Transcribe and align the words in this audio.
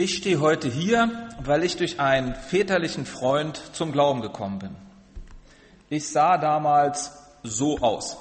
Ich 0.00 0.18
stehe 0.18 0.38
heute 0.38 0.68
hier, 0.68 1.28
weil 1.40 1.64
ich 1.64 1.76
durch 1.76 1.98
einen 1.98 2.36
väterlichen 2.36 3.04
Freund 3.04 3.60
zum 3.72 3.90
Glauben 3.90 4.20
gekommen 4.20 4.60
bin. 4.60 4.76
Ich 5.88 6.08
sah 6.08 6.38
damals 6.38 7.10
so 7.42 7.78
aus. 7.78 8.16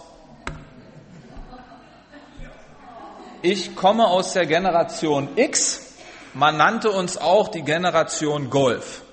Ich 3.43 3.75
komme 3.75 4.07
aus 4.07 4.33
der 4.33 4.47
Generation 4.47 5.37
X. 5.37 5.93
Man 6.33 6.57
nannte 6.57 6.89
uns 6.89 7.15
auch 7.15 7.47
die 7.49 7.61
Generation 7.61 8.49
Golf. 8.49 9.03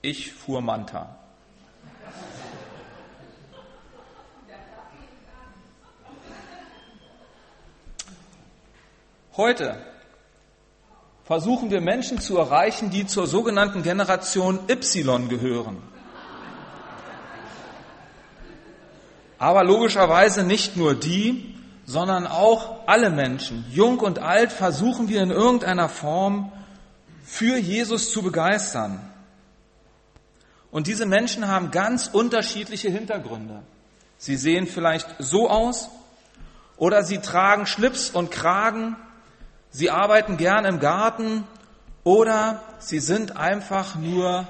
Ich 0.00 0.32
fuhr 0.32 0.60
Manta. 0.60 1.16
Heute 9.36 9.95
versuchen 11.26 11.70
wir 11.72 11.80
Menschen 11.80 12.20
zu 12.20 12.38
erreichen, 12.38 12.90
die 12.90 13.06
zur 13.06 13.26
sogenannten 13.26 13.82
Generation 13.82 14.60
Y 14.68 15.28
gehören. 15.28 15.82
Aber 19.38 19.64
logischerweise 19.64 20.44
nicht 20.44 20.76
nur 20.76 20.94
die, 20.94 21.54
sondern 21.84 22.26
auch 22.26 22.86
alle 22.86 23.10
Menschen, 23.10 23.64
jung 23.70 23.98
und 23.98 24.20
alt, 24.20 24.52
versuchen 24.52 25.08
wir 25.08 25.20
in 25.22 25.30
irgendeiner 25.30 25.88
Form 25.88 26.52
für 27.24 27.58
Jesus 27.58 28.12
zu 28.12 28.22
begeistern. 28.22 29.00
Und 30.70 30.86
diese 30.86 31.06
Menschen 31.06 31.48
haben 31.48 31.70
ganz 31.70 32.06
unterschiedliche 32.06 32.88
Hintergründe. 32.88 33.62
Sie 34.16 34.36
sehen 34.36 34.66
vielleicht 34.66 35.08
so 35.18 35.50
aus 35.50 35.90
oder 36.76 37.02
sie 37.02 37.18
tragen 37.18 37.66
Schlips 37.66 38.10
und 38.10 38.30
Kragen 38.30 38.96
Sie 39.76 39.90
arbeiten 39.90 40.38
gern 40.38 40.64
im 40.64 40.80
Garten 40.80 41.44
oder 42.02 42.62
sie 42.78 42.98
sind 42.98 43.36
einfach 43.36 43.94
nur 43.94 44.48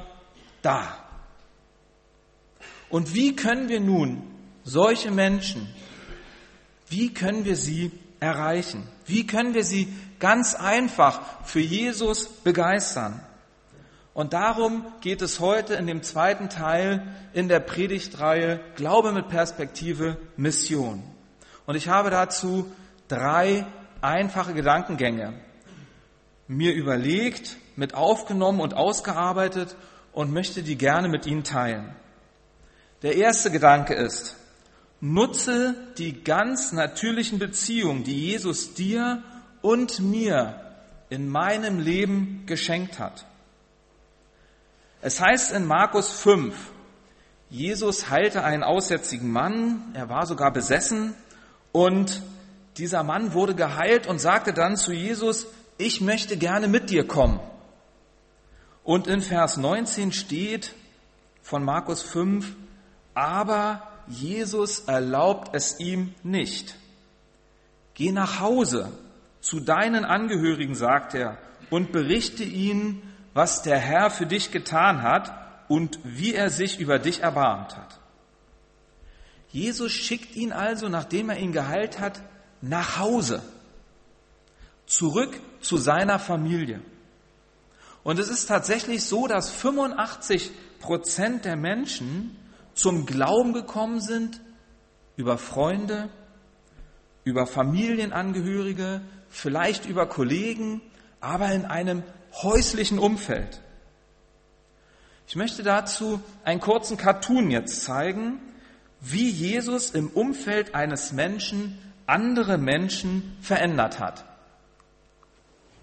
da. 0.63 0.87
Und 2.91 3.13
wie 3.13 3.35
können 3.35 3.69
wir 3.69 3.81
nun 3.81 4.23
solche 4.63 5.11
Menschen, 5.11 5.67
wie 6.87 7.13
können 7.13 7.45
wir 7.45 7.57
sie 7.57 7.91
erreichen? 8.21 8.87
Wie 9.05 9.27
können 9.27 9.55
wir 9.55 9.65
sie 9.65 9.93
ganz 10.21 10.55
einfach 10.55 11.21
für 11.43 11.59
Jesus 11.59 12.29
begeistern? 12.29 13.21
Und 14.15 14.33
darum 14.33 14.85
geht 15.01 15.23
es 15.23 15.41
heute 15.41 15.75
in 15.75 15.89
dem 15.89 16.05
zweiten 16.05 16.49
Teil 16.49 17.03
in 17.33 17.49
der 17.49 17.59
Predigtreihe 17.59 18.61
Glaube 18.77 19.11
mit 19.11 19.27
Perspektive 19.29 20.19
Mission. 20.37 21.03
Und 21.67 21.75
ich 21.75 21.89
habe 21.89 22.11
dazu 22.11 22.71
drei 23.09 23.67
einfache 24.07 24.55
Gedankengänge 24.55 25.35
mir 26.49 26.73
überlegt, 26.75 27.57
mit 27.75 27.95
aufgenommen 27.95 28.61
und 28.61 28.75
ausgearbeitet 28.75 29.77
und 30.13 30.33
möchte 30.33 30.63
die 30.63 30.79
gerne 30.79 31.09
mit 31.09 31.27
Ihnen 31.27 31.45
teilen. 31.45 31.95
Der 33.03 33.17
erste 33.17 33.51
Gedanke 33.51 33.95
ist, 33.95 34.37
nutze 35.01 35.75
die 35.99 36.23
ganz 36.23 36.73
natürlichen 36.73 37.39
Beziehungen, 37.39 38.05
die 38.05 38.29
Jesus 38.29 38.75
dir 38.75 39.23
und 39.61 40.01
mir 40.01 40.61
in 41.11 41.29
meinem 41.29 41.79
Leben 41.79 42.45
geschenkt 42.47 42.99
hat. 42.99 43.27
Es 45.03 45.21
heißt 45.21 45.53
in 45.53 45.67
Markus 45.67 46.13
5, 46.21 46.55
Jesus 47.51 48.11
heilte 48.11 48.43
einen 48.43 48.63
aussätzigen 48.63 49.31
Mann, 49.31 49.91
er 49.95 50.09
war 50.09 50.27
sogar 50.27 50.53
besessen 50.53 51.15
und 51.73 52.23
dieser 52.79 53.03
Mann 53.03 53.33
wurde 53.33 53.55
geheilt 53.55 54.07
und 54.07 54.21
sagte 54.21 54.53
dann 54.53 54.77
zu 54.77 54.93
Jesus, 54.93 55.47
ich 55.79 56.01
möchte 56.01 56.37
gerne 56.37 56.69
mit 56.69 56.91
dir 56.91 57.07
kommen. 57.07 57.41
Und 58.85 59.07
in 59.07 59.21
Vers 59.21 59.57
19 59.57 60.13
steht 60.13 60.75
von 61.43 61.65
Markus 61.65 62.03
5, 62.03 62.55
aber 63.15 63.83
Jesus 64.07 64.81
erlaubt 64.81 65.55
es 65.55 65.81
ihm 65.81 66.15
nicht. 66.23 66.77
Geh 67.95 68.13
nach 68.13 68.41
Hause 68.41 68.93
zu 69.41 69.61
deinen 69.61 70.05
Angehörigen, 70.05 70.75
sagt 70.75 71.15
er, 71.15 71.39
und 71.71 71.93
berichte 71.93 72.45
ihnen, 72.45 73.03
was 73.35 73.63
der 73.63 73.79
Herr 73.79 74.11
für 74.11 74.27
dich 74.27 74.51
getan 74.51 75.03
hat 75.03 75.33
und 75.69 75.99
wie 76.05 76.35
er 76.35 76.51
sich 76.51 76.79
über 76.79 76.99
dich 76.99 77.23
erbarmt 77.23 77.77
hat. 77.77 78.01
Jesus 79.49 79.93
schickt 79.93 80.37
ihn 80.37 80.53
also, 80.53 80.89
nachdem 80.89 81.31
er 81.31 81.39
ihn 81.39 81.53
geheilt 81.53 81.99
hat, 81.99 82.21
nach 82.61 82.99
Hause, 82.99 83.43
zurück 84.87 85.41
zu 85.61 85.77
seiner 85.77 86.19
Familie. 86.19 86.81
Und 88.03 88.19
es 88.19 88.29
ist 88.29 88.47
tatsächlich 88.47 89.05
so, 89.05 89.27
dass 89.27 89.51
85 89.51 90.53
Prozent 90.79 91.45
der 91.45 91.57
Menschen 91.57 92.37
zum 92.75 93.07
Glauben 93.07 93.53
gekommen 93.53 94.01
sind 94.01 94.41
über 95.17 95.39
Freunde, 95.39 96.09
über 97.25 97.47
Familienangehörige, 97.47 99.01
vielleicht 99.29 99.87
über 99.87 100.07
Kollegen, 100.07 100.81
aber 101.21 101.51
in 101.51 101.65
einem 101.65 102.05
häuslichen 102.43 102.99
Umfeld. 102.99 103.61
Ich 105.27 105.35
möchte 105.35 105.65
dazu 105.65 106.21
einen 106.45 106.61
kurzen 106.61 106.97
Cartoon 106.97 107.51
jetzt 107.51 107.83
zeigen, 107.83 108.41
wie 109.01 109.29
Jesus 109.29 109.91
im 109.91 110.09
Umfeld 110.09 110.75
eines 110.75 111.13
Menschen 111.13 111.79
andere 112.07 112.57
Menschen 112.57 113.37
verändert 113.41 113.99
hat. 113.99 114.25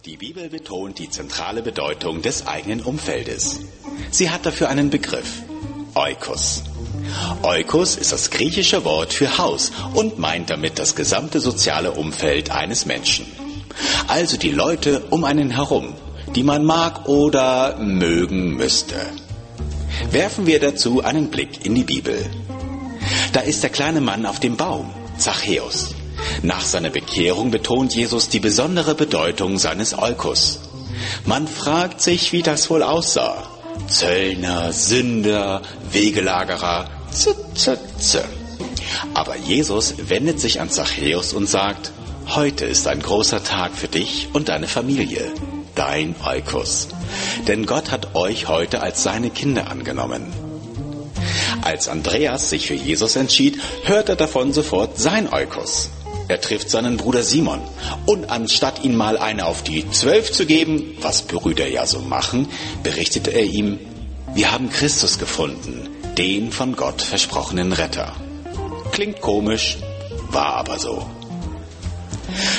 Die 0.05 0.17
Bibel 0.17 0.49
betont 0.49 0.99
die 0.99 1.09
zentrale 1.09 1.61
Bedeutung 1.61 2.21
des 2.21 2.47
eigenen 2.47 2.81
Umfeldes. 2.81 3.61
Sie 4.11 4.29
hat 4.29 4.45
dafür 4.45 4.69
einen 4.69 4.89
Begriff, 4.89 5.43
Oikos. 5.95 6.63
Oikos 7.41 7.97
ist 7.97 8.11
das 8.11 8.29
griechische 8.29 8.85
Wort 8.85 9.13
für 9.13 9.37
Haus 9.37 9.71
und 9.93 10.17
meint 10.17 10.49
damit 10.49 10.79
das 10.79 10.95
gesamte 10.95 11.39
soziale 11.39 11.91
Umfeld 11.91 12.51
eines 12.51 12.85
Menschen. 12.85 13.25
Also 14.07 14.37
die 14.37 14.51
Leute 14.51 15.03
um 15.09 15.23
einen 15.25 15.51
herum, 15.51 15.93
die 16.35 16.43
man 16.43 16.63
mag 16.65 17.07
oder 17.07 17.77
mögen 17.77 18.55
müsste. 18.55 18.95
Werfen 20.11 20.45
wir 20.45 20.59
dazu 20.59 21.03
einen 21.03 21.29
Blick 21.29 21.65
in 21.65 21.75
die 21.75 21.83
Bibel. 21.83 22.25
Da 23.33 23.41
ist 23.41 23.63
der 23.63 23.69
kleine 23.69 24.01
Mann 24.01 24.25
auf 24.25 24.39
dem 24.39 24.57
Baum, 24.57 24.89
Zachäus. 25.17 25.95
Nach 26.41 26.61
seiner 26.61 26.89
Bekehrung 26.89 27.51
betont 27.51 27.93
Jesus 27.93 28.29
die 28.29 28.39
besondere 28.39 28.95
Bedeutung 28.95 29.57
seines 29.57 29.97
Eukos. 29.97 30.59
Man 31.25 31.47
fragt 31.47 32.01
sich, 32.01 32.31
wie 32.31 32.41
das 32.41 32.69
wohl 32.69 32.83
aussah. 32.83 33.43
Zöllner, 33.87 34.71
Sünder, 34.71 35.61
Wegelagerer, 35.91 36.89
z, 37.11 37.35
z, 37.55 37.79
z. 37.99 38.23
Aber 39.13 39.35
Jesus 39.35 39.95
wendet 40.09 40.39
sich 40.39 40.61
an 40.61 40.69
Zachäus 40.69 41.33
und 41.33 41.47
sagt, 41.47 41.91
heute 42.27 42.65
ist 42.65 42.87
ein 42.87 43.01
großer 43.01 43.43
Tag 43.43 43.73
für 43.73 43.87
dich 43.87 44.29
und 44.33 44.49
deine 44.49 44.67
Familie, 44.67 45.31
dein 45.75 46.15
Eukos. 46.23 46.87
Denn 47.47 47.65
Gott 47.65 47.91
hat 47.91 48.15
euch 48.15 48.47
heute 48.47 48.81
als 48.81 49.03
seine 49.03 49.29
Kinder 49.29 49.69
angenommen. 49.69 50.31
Als 51.61 51.87
Andreas 51.87 52.49
sich 52.49 52.67
für 52.67 52.73
Jesus 52.73 53.15
entschied, 53.15 53.59
hört 53.85 54.09
er 54.09 54.15
davon 54.15 54.53
sofort 54.53 54.99
sein 54.99 55.31
Eukos. 55.31 55.89
Er 56.27 56.39
trifft 56.39 56.69
seinen 56.69 56.97
Bruder 56.97 57.23
Simon. 57.23 57.61
Und 58.05 58.29
anstatt 58.29 58.83
ihm 58.83 58.95
mal 58.95 59.17
eine 59.17 59.45
auf 59.45 59.63
die 59.63 59.89
Zwölf 59.91 60.31
zu 60.31 60.45
geben, 60.45 60.95
was 61.01 61.23
Brüder 61.23 61.67
ja 61.67 61.85
so 61.85 61.99
machen, 61.99 62.47
berichtet 62.81 63.27
er 63.27 63.43
ihm, 63.43 63.79
wir 64.33 64.51
haben 64.51 64.69
Christus 64.69 65.19
gefunden, 65.19 65.89
den 66.17 66.51
von 66.51 66.75
Gott 66.75 67.01
versprochenen 67.01 67.73
Retter. 67.73 68.13
Klingt 68.91 69.21
komisch, 69.21 69.77
war 70.29 70.55
aber 70.55 70.79
so. 70.79 71.05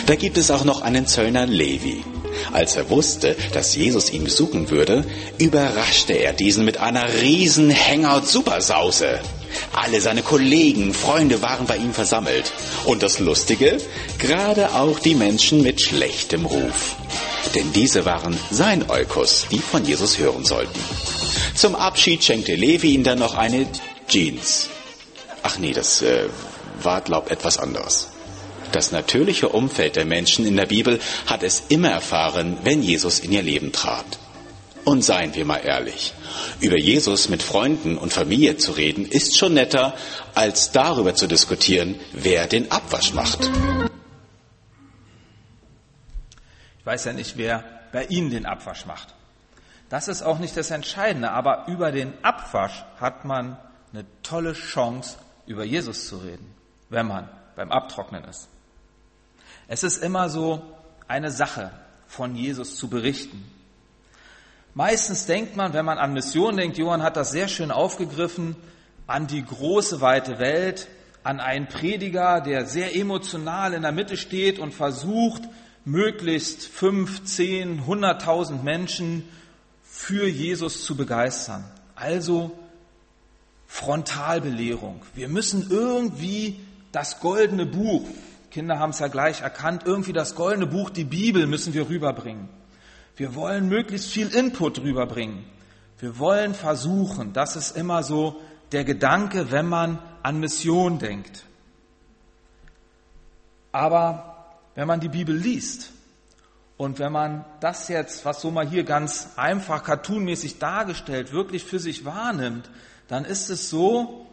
Da 0.07 0.15
gibt 0.15 0.39
es 0.39 0.51
auch 0.51 0.65
noch 0.65 0.83
einen 0.83 1.07
Zöllner 1.07 1.47
Levi. 1.47 2.05
Als 2.53 2.77
er 2.77 2.91
wusste, 2.91 3.37
dass 3.53 3.75
Jesus 3.75 4.13
ihn 4.13 4.25
besuchen 4.25 4.71
würde, 4.71 5.05
überraschte 5.39 6.13
er 6.13 6.33
diesen 6.33 6.65
mit 6.65 6.79
einer 6.79 7.13
riesen 7.23 7.75
Hangout-Supersause. 7.75 9.21
Alle 9.73 10.01
seine 10.01 10.23
Kollegen, 10.23 10.95
Freunde 10.95 11.43
waren 11.43 11.67
bei 11.67 11.77
ihm 11.77 11.93
versammelt. 11.93 12.53
Und 12.85 13.03
das 13.03 13.19
Lustige, 13.19 13.79
gerade 14.19 14.75
auch 14.75 14.99
die 14.99 15.15
Menschen 15.15 15.63
mit 15.63 15.81
schlechtem 15.81 16.47
Ruf. 16.47 16.97
Denn 17.55 17.73
diese 17.73 18.05
waren 18.05 18.39
sein 18.51 18.89
Eukos, 18.91 19.47
die 19.51 19.59
von 19.59 19.85
Jesus 19.85 20.19
hören 20.19 20.45
sollten. 20.45 20.81
Zum 21.55 21.75
Abschied 21.77 22.25
schenkte 22.25 22.55
Levi 22.55 22.95
ihm 22.95 23.05
dann 23.05 23.19
noch 23.19 23.35
eine 23.35 23.67
Jeans. 24.09 24.69
Ach 25.43 25.59
nee, 25.59 25.73
das 25.73 26.03
äh, 26.03 26.25
war, 26.83 27.01
glaub, 27.01 27.31
etwas 27.31 27.59
anderes. 27.59 28.09
Das 28.73 28.91
natürliche 28.91 29.51
Umfeld 29.51 29.95
der 29.95 30.05
Menschen 30.05 30.47
in 30.47 30.57
der 30.57 30.67
Bibel 30.67 30.99
hat 31.27 31.43
es 31.45 31.63
immer 31.69 31.91
erfahren, 31.91 32.57
wenn 32.65 32.83
Jesus 32.83 33.21
in 33.21 33.31
ihr 33.31 33.43
Leben 33.43 33.71
trat. 33.71 34.05
Und 34.85 35.03
seien 35.03 35.35
wir 35.35 35.45
mal 35.45 35.59
ehrlich, 35.59 36.13
über 36.61 36.77
Jesus 36.77 37.29
mit 37.29 37.43
Freunden 37.43 37.97
und 37.97 38.13
Familie 38.13 38.57
zu 38.57 38.73
reden, 38.73 39.07
ist 39.07 39.37
schon 39.39 39.55
netter, 39.55 39.95
als 40.35 40.73
darüber 40.73 41.15
zu 41.15 41.27
diskutieren, 41.27 41.99
wer 42.13 42.47
den 42.47 42.71
Abwasch 42.71 43.15
macht. 43.15 43.51
Ich 46.79 46.87
weiß 46.87 47.05
ja 47.07 47.13
nicht, 47.15 47.39
wer 47.39 47.65
bei 47.93 48.05
Ihnen 48.07 48.31
den 48.31 48.45
Abwasch 48.45 48.85
macht. 48.85 49.15
Das 49.89 50.09
ist 50.09 50.23
auch 50.23 50.39
nicht 50.39 50.57
das 50.57 50.71
Entscheidende, 50.71 51.31
aber 51.31 51.67
über 51.69 51.93
den 51.93 52.13
Abwasch 52.23 52.85
hat 53.01 53.25
man 53.25 53.57
eine 53.93 54.05
tolle 54.23 54.53
Chance, 54.53 55.17
über 55.47 55.65
Jesus 55.65 56.09
zu 56.09 56.19
reden, 56.19 56.55
wenn 56.91 57.07
man 57.07 57.29
beim 57.57 57.71
Abtrocknen 57.71 58.25
ist. 58.25 58.49
Es 59.69 59.83
ist 59.83 60.03
immer 60.03 60.29
so 60.29 60.63
eine 61.07 61.31
Sache, 61.31 61.71
von 62.07 62.37
Jesus 62.37 62.77
zu 62.77 62.89
berichten. 62.89 63.45
Meistens 64.75 65.27
denkt 65.27 65.57
man, 65.57 65.73
wenn 65.73 65.85
man 65.85 65.99
an 65.99 66.13
Mission 66.13 66.57
denkt, 66.57 66.79
Johann 66.79 67.03
hat 67.03 67.17
das 67.17 67.31
sehr 67.31 67.47
schön 67.47 67.71
aufgegriffen, 67.71 68.57
an 69.07 69.29
die 69.29 69.45
große, 69.45 70.01
weite 70.01 70.39
Welt, 70.41 70.89
an 71.23 71.39
einen 71.41 71.69
Prediger, 71.69 72.41
der 72.41 72.67
sehr 72.67 72.97
emotional 72.97 73.73
in 73.73 73.83
der 73.83 73.93
Mitte 73.93 74.17
steht 74.17 74.59
und 74.59 74.75
versucht, 74.75 75.43
möglichst 75.85 76.67
fünf, 76.67 77.25
zehn, 77.25 77.87
hunderttausend 77.87 78.65
Menschen 78.65 79.29
für 79.83 80.27
Jesus 80.27 80.85
zu 80.85 80.97
begeistern. 80.97 81.65
Also 81.95 82.51
Frontalbelehrung. 83.69 85.03
Wir 85.15 85.29
müssen 85.29 85.71
irgendwie 85.71 86.59
das 86.91 87.21
goldene 87.21 87.67
Buch, 87.67 88.03
Kinder 88.51 88.79
haben 88.79 88.91
es 88.91 89.01
ja 89.01 89.09
gleich 89.09 89.41
erkannt, 89.41 89.83
irgendwie 89.85 90.13
das 90.13 90.37
goldene 90.37 90.67
Buch, 90.67 90.91
die 90.91 91.05
Bibel 91.05 91.47
müssen 91.47 91.75
wir 91.75 91.89
rüberbringen. 91.89 92.49
Wir 93.17 93.35
wollen 93.35 93.69
möglichst 93.69 94.09
viel 94.11 94.29
Input 94.29 94.81
rüberbringen. 94.81 95.45
Wir 95.99 96.19
wollen 96.19 96.55
versuchen, 96.55 97.33
das 97.33 97.57
ist 97.57 97.77
immer 97.77 98.03
so 98.03 98.41
der 98.73 98.85
Gedanke, 98.85 99.51
wenn 99.51 99.67
man 99.67 99.99
an 100.23 100.41
Mission 100.41 100.99
denkt. 100.99 101.45
Aber 103.71 104.57
wenn 104.75 104.89
man 104.89 105.01
die 105.01 105.09
Bibel 105.09 105.37
liest 105.37 105.93
und 106.77 106.99
wenn 106.99 107.13
man 107.13 107.45
das 107.61 107.89
jetzt, 107.89 108.25
was 108.25 108.41
so 108.41 108.51
mal 108.51 108.69
hier 108.69 108.85
ganz 108.85 109.31
einfach 109.37 109.85
cartoonmäßig 109.85 110.59
dargestellt, 110.59 111.33
wirklich 111.33 111.65
für 111.65 111.79
sich 111.79 112.05
wahrnimmt, 112.05 112.69
dann 113.07 113.25
ist 113.25 113.51
es 113.51 113.71
so, 113.71 114.27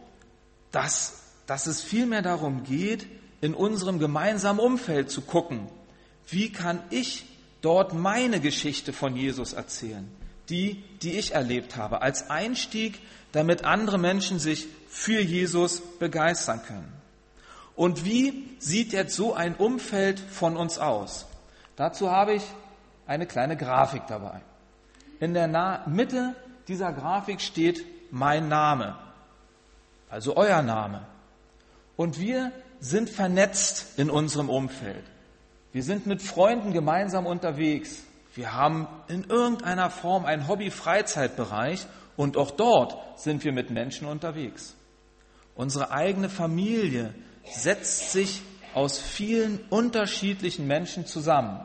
dass, 0.72 1.22
dass 1.46 1.66
es 1.66 1.82
vielmehr 1.82 2.22
darum 2.22 2.64
geht, 2.64 3.06
in 3.40 3.54
unserem 3.54 3.98
gemeinsamen 3.98 4.60
Umfeld 4.60 5.10
zu 5.10 5.20
gucken, 5.20 5.68
wie 6.28 6.50
kann 6.50 6.80
ich 6.90 7.24
dort 7.62 7.94
meine 7.94 8.40
Geschichte 8.40 8.92
von 8.92 9.16
Jesus 9.16 9.54
erzählen, 9.54 10.08
die, 10.50 10.84
die 11.00 11.18
ich 11.18 11.34
erlebt 11.34 11.76
habe, 11.76 12.02
als 12.02 12.28
Einstieg, 12.28 13.00
damit 13.32 13.64
andere 13.64 13.96
Menschen 13.96 14.38
sich 14.38 14.66
für 14.88 15.20
Jesus 15.20 15.80
begeistern 15.98 16.62
können. 16.66 16.92
Und 17.74 18.04
wie 18.04 18.54
sieht 18.58 18.92
jetzt 18.92 19.16
so 19.16 19.32
ein 19.32 19.54
Umfeld 19.54 20.20
von 20.20 20.56
uns 20.56 20.78
aus? 20.78 21.26
Dazu 21.76 22.10
habe 22.10 22.34
ich 22.34 22.42
eine 23.06 23.26
kleine 23.26 23.56
Grafik 23.56 24.02
dabei. 24.08 24.42
In 25.20 25.32
der 25.32 25.84
Mitte 25.86 26.34
dieser 26.68 26.92
Grafik 26.92 27.40
steht 27.40 27.84
mein 28.10 28.48
Name, 28.48 28.98
also 30.10 30.36
euer 30.36 30.60
Name. 30.62 31.06
Und 31.96 32.18
wir 32.18 32.52
sind 32.80 33.08
vernetzt 33.08 33.98
in 33.98 34.10
unserem 34.10 34.50
Umfeld. 34.50 35.04
Wir 35.72 35.82
sind 35.82 36.06
mit 36.06 36.22
Freunden 36.22 36.72
gemeinsam 36.72 37.26
unterwegs. 37.26 38.02
Wir 38.34 38.54
haben 38.54 38.86
in 39.08 39.24
irgendeiner 39.24 39.90
Form 39.90 40.24
einen 40.24 40.48
Hobby-Freizeitbereich 40.48 41.86
und 42.16 42.36
auch 42.36 42.50
dort 42.50 43.18
sind 43.18 43.44
wir 43.44 43.52
mit 43.52 43.70
Menschen 43.70 44.06
unterwegs. 44.06 44.74
Unsere 45.54 45.90
eigene 45.90 46.28
Familie 46.28 47.14
setzt 47.44 48.12
sich 48.12 48.42
aus 48.74 48.98
vielen 48.98 49.60
unterschiedlichen 49.68 50.66
Menschen 50.66 51.06
zusammen. 51.06 51.60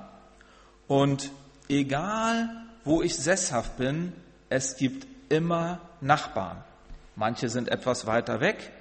Und 0.88 1.32
egal, 1.70 2.50
wo 2.84 3.02
ich 3.02 3.16
sesshaft 3.16 3.78
bin, 3.78 4.14
es 4.50 4.78
gibt 4.78 5.08
immer 5.30 5.80
Nachbarn. 6.02 6.64
Manche 7.16 7.50
sind 7.50 7.70
etwas 7.70 8.06
weiter 8.08 8.40
weg, 8.40 8.72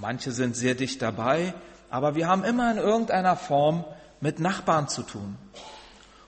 Manche 0.00 0.32
sind 0.32 0.56
sehr 0.56 0.74
dicht 0.74 1.00
dabei, 1.00 1.54
aber 1.88 2.14
wir 2.14 2.28
haben 2.28 2.44
immer 2.44 2.70
in 2.70 2.76
irgendeiner 2.76 3.36
Form 3.36 3.84
mit 4.26 4.40
Nachbarn 4.40 4.88
zu 4.88 5.04
tun. 5.04 5.38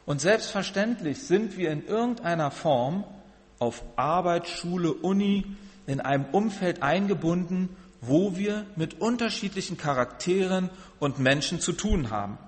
Und 0.07 0.21
selbstverständlich 0.21 1.21
sind 1.21 1.57
wir 1.57 1.73
in 1.73 1.85
irgendeiner 1.85 2.53
Form 2.53 3.03
auf 3.59 3.83
Arbeit, 3.97 4.47
Schule, 4.47 4.93
Uni, 4.93 5.57
in 5.89 6.01
einem 6.01 6.27
Umfeld 6.31 6.85
eingebunden, 6.85 7.77
wo 8.01 8.37
wir 8.37 8.65
mit 8.77 9.01
unterschiedlichen 9.01 9.79
Charakteren 9.79 10.71
und 11.01 11.19
Menschen 11.19 11.59
zu 11.59 11.73
tun 11.73 12.11
haben. 12.11 12.39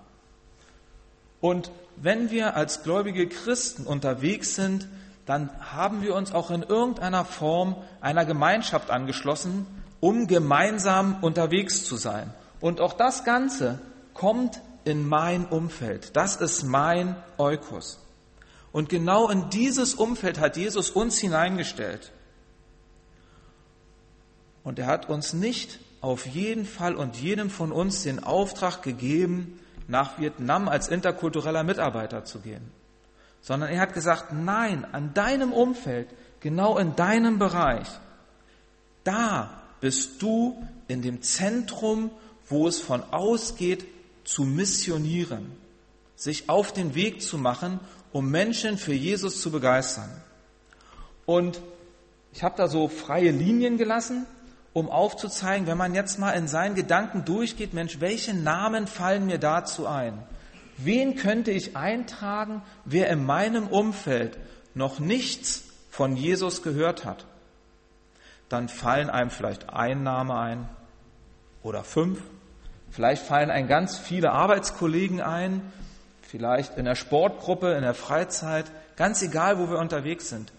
Und 1.40 1.72
wenn 1.96 2.30
wir 2.30 2.54
als 2.54 2.84
gläubige 2.84 3.28
Christen 3.28 3.88
unterwegs 3.88 4.54
sind, 4.54 4.86
dann 5.26 5.50
haben 5.72 6.02
wir 6.02 6.14
uns 6.14 6.30
auch 6.32 6.52
in 6.52 6.62
irgendeiner 6.62 7.24
Form 7.24 7.74
einer 8.00 8.24
Gemeinschaft 8.24 8.88
angeschlossen, 8.88 9.66
um 9.98 10.28
gemeinsam 10.28 11.16
unterwegs 11.22 11.82
zu 11.84 11.96
sein. 11.96 12.32
Und 12.60 12.80
auch 12.80 12.92
das 12.92 13.24
Ganze 13.24 13.80
kommt 14.14 14.60
in 14.84 15.08
mein 15.08 15.46
Umfeld. 15.46 16.16
Das 16.16 16.36
ist 16.36 16.64
mein 16.64 17.16
Eukos. 17.38 17.98
Und 18.72 18.88
genau 18.88 19.28
in 19.28 19.50
dieses 19.50 19.94
Umfeld 19.94 20.38
hat 20.38 20.56
Jesus 20.56 20.90
uns 20.90 21.18
hineingestellt. 21.18 22.12
Und 24.62 24.78
er 24.78 24.86
hat 24.86 25.08
uns 25.08 25.32
nicht 25.32 25.80
auf 26.00 26.26
jeden 26.26 26.64
Fall 26.64 26.94
und 26.94 27.16
jedem 27.16 27.50
von 27.50 27.72
uns 27.72 28.02
den 28.02 28.22
Auftrag 28.22 28.82
gegeben, 28.82 29.60
nach 29.88 30.18
Vietnam 30.18 30.68
als 30.68 30.88
interkultureller 30.88 31.64
Mitarbeiter 31.64 32.24
zu 32.24 32.38
gehen, 32.38 32.70
sondern 33.40 33.70
er 33.70 33.80
hat 33.80 33.92
gesagt, 33.92 34.32
nein, 34.32 34.86
an 34.92 35.12
deinem 35.14 35.52
Umfeld, 35.52 36.08
genau 36.38 36.78
in 36.78 36.94
deinem 36.94 37.38
Bereich, 37.38 37.88
da 39.02 39.62
bist 39.80 40.22
du 40.22 40.64
in 40.86 41.02
dem 41.02 41.22
Zentrum, 41.22 42.10
wo 42.48 42.68
es 42.68 42.80
von 42.80 43.02
ausgeht, 43.02 43.84
zu 44.24 44.44
missionieren, 44.44 45.52
sich 46.16 46.48
auf 46.48 46.72
den 46.72 46.94
Weg 46.94 47.22
zu 47.22 47.38
machen, 47.38 47.80
um 48.12 48.30
Menschen 48.30 48.78
für 48.78 48.92
Jesus 48.92 49.40
zu 49.40 49.50
begeistern. 49.50 50.10
Und 51.26 51.60
ich 52.32 52.42
habe 52.42 52.56
da 52.56 52.68
so 52.68 52.88
freie 52.88 53.30
Linien 53.30 53.76
gelassen, 53.76 54.26
um 54.72 54.88
aufzuzeigen, 54.88 55.66
wenn 55.66 55.78
man 55.78 55.94
jetzt 55.94 56.18
mal 56.18 56.32
in 56.32 56.46
seinen 56.46 56.74
Gedanken 56.74 57.24
durchgeht, 57.24 57.74
Mensch, 57.74 58.00
welche 58.00 58.34
Namen 58.34 58.86
fallen 58.86 59.26
mir 59.26 59.38
dazu 59.38 59.86
ein? 59.86 60.22
Wen 60.76 61.16
könnte 61.16 61.50
ich 61.50 61.76
eintragen, 61.76 62.62
wer 62.84 63.08
in 63.10 63.24
meinem 63.24 63.66
Umfeld 63.66 64.38
noch 64.74 64.98
nichts 64.98 65.64
von 65.90 66.16
Jesus 66.16 66.62
gehört 66.62 67.04
hat? 67.04 67.26
dann 68.50 68.68
fallen 68.68 69.08
einem 69.08 69.30
vielleicht 69.30 69.70
ein 69.70 70.02
Name 70.02 70.36
ein 70.36 70.68
oder 71.62 71.84
fünf. 71.84 72.20
Vielleicht 72.90 73.22
fallen 73.22 73.50
einem 73.50 73.68
ganz 73.68 73.98
viele 73.98 74.32
Arbeitskollegen 74.32 75.20
ein, 75.20 75.62
vielleicht 76.22 76.76
in 76.76 76.84
der 76.84 76.96
Sportgruppe, 76.96 77.72
in 77.72 77.82
der 77.82 77.94
Freizeit, 77.94 78.66
ganz 78.96 79.22
egal, 79.22 79.58
wo 79.58 79.70
wir 79.70 79.78
unterwegs 79.78 80.28
sind. 80.28 80.52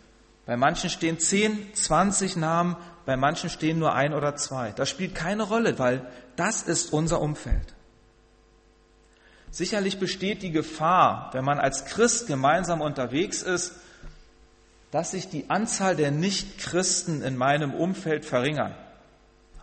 Bei 0.45 0.57
manchen 0.57 0.89
stehen 0.89 1.19
10, 1.19 1.73
20 1.73 2.35
Namen, 2.37 2.75
bei 3.05 3.15
manchen 3.15 3.49
stehen 3.49 3.79
nur 3.79 3.93
ein 3.93 4.13
oder 4.13 4.35
zwei. 4.35 4.71
Das 4.71 4.89
spielt 4.89 5.15
keine 5.15 5.43
Rolle, 5.43 5.77
weil 5.77 6.05
das 6.35 6.63
ist 6.63 6.93
unser 6.93 7.21
Umfeld. 7.21 7.73
Sicherlich 9.51 9.99
besteht 9.99 10.41
die 10.43 10.51
Gefahr, 10.51 11.29
wenn 11.33 11.43
man 11.43 11.59
als 11.59 11.85
Christ 11.85 12.27
gemeinsam 12.27 12.79
unterwegs 12.79 13.41
ist, 13.41 13.73
dass 14.91 15.11
sich 15.11 15.29
die 15.29 15.49
Anzahl 15.49 15.95
der 15.95 16.11
Nichtchristen 16.11 17.21
in 17.21 17.37
meinem 17.37 17.73
Umfeld 17.73 18.25
verringern. 18.25 18.73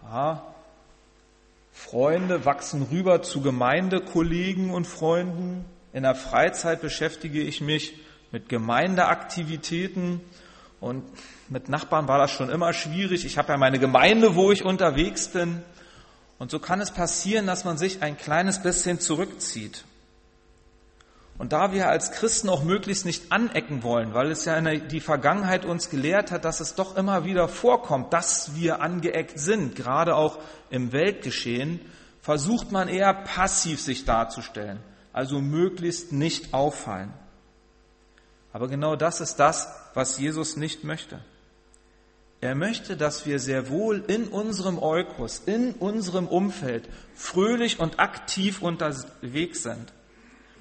Ja, 0.05 0.48
Freunde 1.79 2.45
wachsen 2.45 2.83
rüber 2.91 3.23
zu 3.23 3.41
Gemeindekollegen 3.41 4.71
und 4.71 4.85
Freunden. 4.85 5.65
In 5.93 6.03
der 6.03 6.17
Freizeit 6.17 6.81
beschäftige 6.81 7.41
ich 7.41 7.61
mich 7.61 7.95
mit 8.33 8.49
Gemeindeaktivitäten 8.49 10.21
und 10.81 11.05
mit 11.49 11.69
Nachbarn 11.69 12.09
war 12.09 12.19
das 12.19 12.33
schon 12.33 12.51
immer 12.51 12.73
schwierig. 12.73 13.25
Ich 13.25 13.39
habe 13.39 13.53
ja 13.53 13.59
meine 13.59 13.79
Gemeinde, 13.79 14.35
wo 14.35 14.51
ich 14.51 14.65
unterwegs 14.65 15.29
bin. 15.29 15.63
Und 16.41 16.51
so 16.51 16.59
kann 16.59 16.81
es 16.81 16.91
passieren, 16.91 17.47
dass 17.47 17.65
man 17.65 17.79
sich 17.79 18.03
ein 18.03 18.19
kleines 18.19 18.61
bisschen 18.61 18.99
zurückzieht. 18.99 19.85
Und 21.39 21.53
da 21.53 21.73
wir 21.73 21.89
als 21.89 22.11
Christen 22.11 22.49
auch 22.49 22.65
möglichst 22.65 23.07
nicht 23.07 23.31
anecken 23.31 23.85
wollen, 23.85 24.13
weil 24.13 24.33
es 24.33 24.45
ja 24.45 24.61
die 24.61 25.01
Vergangenheit 25.01 25.65
uns 25.65 25.89
gelehrt 25.89 26.33
hat, 26.33 26.45
dass 26.45 26.59
es 26.59 26.75
doch 26.75 26.97
immer 26.97 27.25
wieder 27.25 27.47
vorkommt, 27.47 28.13
dass 28.13 28.57
wir 28.57 28.83
angeeckt 28.83 29.39
sind, 29.39 29.77
gerade 29.77 30.17
auch 30.17 30.39
im 30.69 30.91
Weltgeschehen, 30.93 31.81
versucht 32.21 32.73
man 32.73 32.89
eher 32.89 33.15
passiv 33.15 33.81
sich 33.81 34.05
darzustellen, 34.05 34.81
also 35.13 35.41
möglichst 35.41 36.13
nicht 36.13 36.53
auffallen. 36.53 37.13
Aber 38.53 38.67
genau 38.67 38.97
das 38.97 39.21
ist 39.21 39.37
das, 39.37 39.69
was 39.95 40.19
Jesus 40.19 40.57
nicht 40.57 40.83
möchte. 40.83 41.21
Er 42.41 42.55
möchte, 42.55 42.97
dass 42.97 43.27
wir 43.27 43.39
sehr 43.39 43.69
wohl 43.69 44.05
in 44.07 44.29
unserem 44.29 44.81
Eukos, 44.81 45.43
in 45.47 45.73
unserem 45.73 46.27
Umfeld 46.27 46.89
fröhlich 47.15 47.79
und 47.79 48.01
aktiv 48.01 48.63
unterwegs 48.63 49.63
sind. 49.63 49.93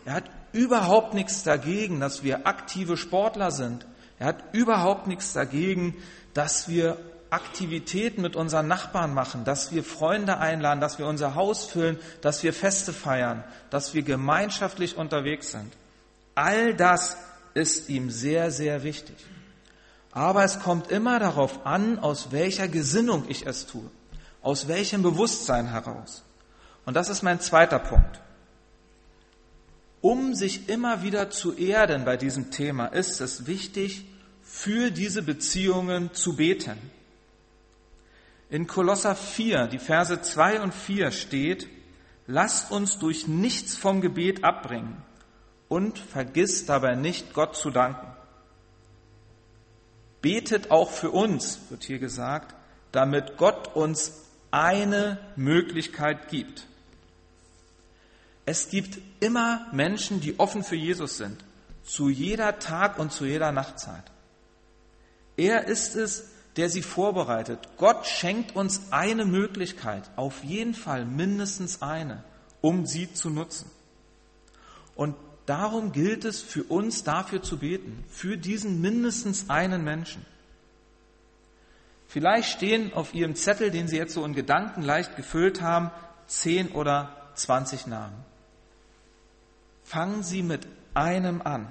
Er 0.05 0.13
hat 0.13 0.23
überhaupt 0.53 1.13
nichts 1.13 1.43
dagegen, 1.43 1.99
dass 1.99 2.23
wir 2.23 2.47
aktive 2.47 2.97
Sportler 2.97 3.51
sind. 3.51 3.85
Er 4.19 4.27
hat 4.27 4.43
überhaupt 4.53 5.07
nichts 5.07 5.33
dagegen, 5.33 5.95
dass 6.33 6.67
wir 6.67 6.97
Aktivitäten 7.29 8.21
mit 8.21 8.37
unseren 8.37 8.67
Nachbarn 8.67 9.13
machen, 9.13 9.43
dass 9.43 9.73
wir 9.73 9.83
Freunde 9.83 10.37
einladen, 10.37 10.79
dass 10.79 10.97
wir 10.97 11.07
unser 11.07 11.35
Haus 11.35 11.65
füllen, 11.65 11.99
dass 12.21 12.41
wir 12.41 12.53
Feste 12.53 12.93
feiern, 12.93 13.43
dass 13.69 13.93
wir 13.93 14.01
gemeinschaftlich 14.03 14.95
unterwegs 14.97 15.51
sind. 15.51 15.73
All 16.35 16.73
das 16.73 17.17
ist 17.53 17.89
ihm 17.89 18.09
sehr, 18.09 18.51
sehr 18.51 18.83
wichtig. 18.83 19.17
Aber 20.11 20.43
es 20.45 20.59
kommt 20.59 20.89
immer 20.89 21.19
darauf 21.19 21.65
an, 21.65 21.99
aus 21.99 22.31
welcher 22.31 22.67
Gesinnung 22.67 23.25
ich 23.27 23.45
es 23.45 23.67
tue, 23.67 23.89
aus 24.41 24.67
welchem 24.67 25.03
Bewusstsein 25.03 25.67
heraus. 25.67 26.23
Und 26.85 26.93
das 26.93 27.09
ist 27.09 27.23
mein 27.23 27.41
zweiter 27.41 27.79
Punkt. 27.79 28.21
Um 30.01 30.35
sich 30.35 30.69
immer 30.69 31.01
wieder 31.01 31.29
zu 31.29 31.55
erden 31.55 32.05
bei 32.05 32.17
diesem 32.17 32.51
Thema, 32.51 32.87
ist 32.87 33.19
es 33.19 33.47
wichtig, 33.47 34.05
für 34.43 34.91
diese 34.91 35.23
Beziehungen 35.23 36.13
zu 36.13 36.35
beten. 36.35 36.77
In 38.49 38.67
Kolosser 38.67 39.15
4, 39.15 39.67
die 39.67 39.79
Verse 39.79 40.21
2 40.21 40.61
und 40.61 40.73
4 40.73 41.11
steht, 41.11 41.67
lasst 42.27 42.71
uns 42.71 42.97
durch 42.97 43.27
nichts 43.27 43.75
vom 43.75 43.99
Gebet 44.01 44.43
abbringen 44.43 45.01
und 45.67 45.99
vergiss 45.99 46.65
dabei 46.65 46.95
nicht, 46.95 47.33
Gott 47.33 47.55
zu 47.57 47.71
danken. 47.71 48.07
Betet 50.21 50.71
auch 50.71 50.91
für 50.91 51.11
uns, 51.11 51.59
wird 51.69 51.83
hier 51.83 51.99
gesagt, 51.99 52.55
damit 52.91 53.37
Gott 53.37 53.75
uns 53.75 54.13
eine 54.51 55.19
Möglichkeit 55.35 56.29
gibt. 56.29 56.67
Es 58.47 58.69
gibt 58.69 58.99
immer 59.19 59.67
Menschen, 59.73 60.21
die 60.21 60.39
offen 60.39 60.63
für 60.63 60.77
Jesus 60.77 61.17
sind, 61.17 61.43
zu 61.83 62.07
jeder 62.07 62.59
Tag 62.59 62.97
und 62.97 63.11
zu 63.11 63.25
jeder 63.25 63.51
Nachtzeit. 63.51 64.05
Er 65.35 65.65
ist 65.65 65.97
es, 65.97 66.29
der 66.55 66.69
sie 66.69 66.81
vorbereitet. 66.81 67.67
Gott 67.75 68.07
schenkt 68.07 68.55
uns 68.55 68.83
eine 68.91 69.25
Möglichkeit, 69.25 70.09
auf 70.15 70.45
jeden 70.45 70.75
Fall 70.75 71.03
mindestens 71.03 71.81
eine, 71.81 72.23
um 72.61 72.85
sie 72.85 73.13
zu 73.13 73.29
nutzen. 73.29 73.69
Und 74.95 75.17
darum 75.45 75.91
gilt 75.91 76.23
es 76.23 76.41
für 76.41 76.63
uns 76.63 77.03
dafür 77.03 77.43
zu 77.43 77.57
beten, 77.57 78.05
für 78.09 78.37
diesen 78.37 78.79
mindestens 78.79 79.49
einen 79.49 79.83
Menschen. 79.83 80.25
Vielleicht 82.07 82.49
stehen 82.49 82.93
auf 82.93 83.13
Ihrem 83.13 83.35
Zettel, 83.35 83.71
den 83.71 83.89
Sie 83.89 83.97
jetzt 83.97 84.13
so 84.13 84.23
in 84.23 84.33
Gedanken 84.33 84.83
leicht 84.83 85.17
gefüllt 85.17 85.61
haben, 85.61 85.91
zehn 86.27 86.69
oder 86.69 87.11
zwanzig 87.35 87.87
Namen. 87.87 88.15
Fangen 89.87 90.21
Sie 90.21 90.43
mit 90.43 90.67
einem 90.93 91.41
an. 91.41 91.65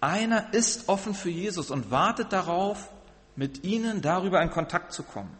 Einer 0.00 0.54
ist 0.54 0.88
offen 0.88 1.12
für 1.12 1.30
Jesus 1.30 1.72
und 1.72 1.90
wartet 1.90 2.32
darauf, 2.32 2.90
mit 3.34 3.64
ihnen 3.64 4.02
darüber 4.02 4.40
in 4.40 4.50
Kontakt 4.50 4.92
zu 4.92 5.02
kommen. 5.02 5.36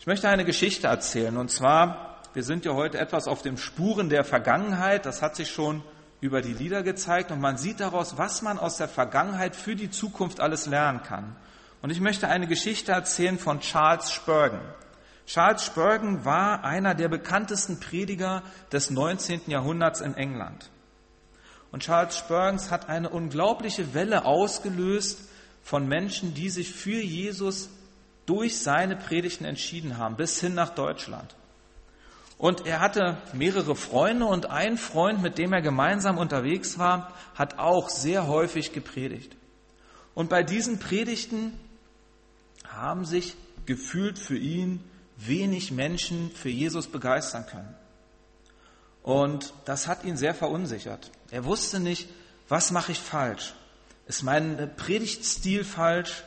Ich 0.00 0.06
möchte 0.08 0.28
eine 0.28 0.44
Geschichte 0.44 0.88
erzählen 0.88 1.36
und 1.36 1.52
zwar, 1.52 2.20
wir 2.34 2.42
sind 2.42 2.64
ja 2.64 2.74
heute 2.74 2.98
etwas 2.98 3.28
auf 3.28 3.40
den 3.40 3.56
Spuren 3.56 4.08
der 4.08 4.24
Vergangenheit, 4.24 5.06
das 5.06 5.22
hat 5.22 5.36
sich 5.36 5.52
schon 5.52 5.84
über 6.20 6.42
die 6.42 6.52
Lieder 6.52 6.82
gezeigt 6.82 7.30
und 7.30 7.40
man 7.40 7.56
sieht 7.56 7.78
daraus, 7.78 8.18
was 8.18 8.42
man 8.42 8.58
aus 8.58 8.78
der 8.78 8.88
Vergangenheit 8.88 9.54
für 9.54 9.76
die 9.76 9.90
Zukunft 9.90 10.40
alles 10.40 10.66
lernen 10.66 11.04
kann. 11.04 11.36
Und 11.82 11.90
ich 11.90 12.00
möchte 12.00 12.26
eine 12.26 12.48
Geschichte 12.48 12.90
erzählen 12.90 13.38
von 13.38 13.60
Charles 13.60 14.10
Spurgeon. 14.10 14.60
Charles 15.26 15.64
Spurgeon 15.64 16.24
war 16.24 16.64
einer 16.64 16.94
der 16.94 17.08
bekanntesten 17.08 17.80
Prediger 17.80 18.42
des 18.72 18.90
19. 18.90 19.42
Jahrhunderts 19.48 20.00
in 20.00 20.14
England. 20.14 20.70
Und 21.72 21.82
Charles 21.82 22.16
Spurgeon 22.16 22.70
hat 22.70 22.88
eine 22.88 23.10
unglaubliche 23.10 23.92
Welle 23.92 24.24
ausgelöst 24.24 25.28
von 25.62 25.88
Menschen, 25.88 26.32
die 26.32 26.48
sich 26.48 26.72
für 26.72 27.00
Jesus 27.00 27.68
durch 28.24 28.58
seine 28.58 28.96
Predigten 28.96 29.44
entschieden 29.44 29.98
haben, 29.98 30.16
bis 30.16 30.40
hin 30.40 30.54
nach 30.54 30.70
Deutschland. 30.70 31.34
Und 32.38 32.66
er 32.66 32.80
hatte 32.80 33.16
mehrere 33.32 33.74
Freunde 33.74 34.26
und 34.26 34.50
ein 34.50 34.76
Freund, 34.76 35.22
mit 35.22 35.38
dem 35.38 35.52
er 35.52 35.62
gemeinsam 35.62 36.18
unterwegs 36.18 36.78
war, 36.78 37.12
hat 37.34 37.58
auch 37.58 37.88
sehr 37.88 38.28
häufig 38.28 38.72
gepredigt. 38.72 39.36
Und 40.14 40.28
bei 40.28 40.42
diesen 40.42 40.78
Predigten 40.78 41.58
haben 42.68 43.04
sich 43.04 43.36
gefühlt 43.64 44.18
für 44.18 44.36
ihn 44.36 44.84
wenig 45.16 45.72
Menschen 45.72 46.30
für 46.30 46.50
Jesus 46.50 46.86
begeistern 46.88 47.46
können. 47.46 47.74
Und 49.02 49.52
das 49.64 49.86
hat 49.86 50.04
ihn 50.04 50.16
sehr 50.16 50.34
verunsichert. 50.34 51.10
Er 51.30 51.44
wusste 51.44 51.80
nicht, 51.80 52.08
was 52.48 52.70
mache 52.70 52.92
ich 52.92 52.98
falsch? 52.98 53.54
Ist 54.06 54.22
mein 54.22 54.72
Predigtstil 54.76 55.64
falsch? 55.64 56.24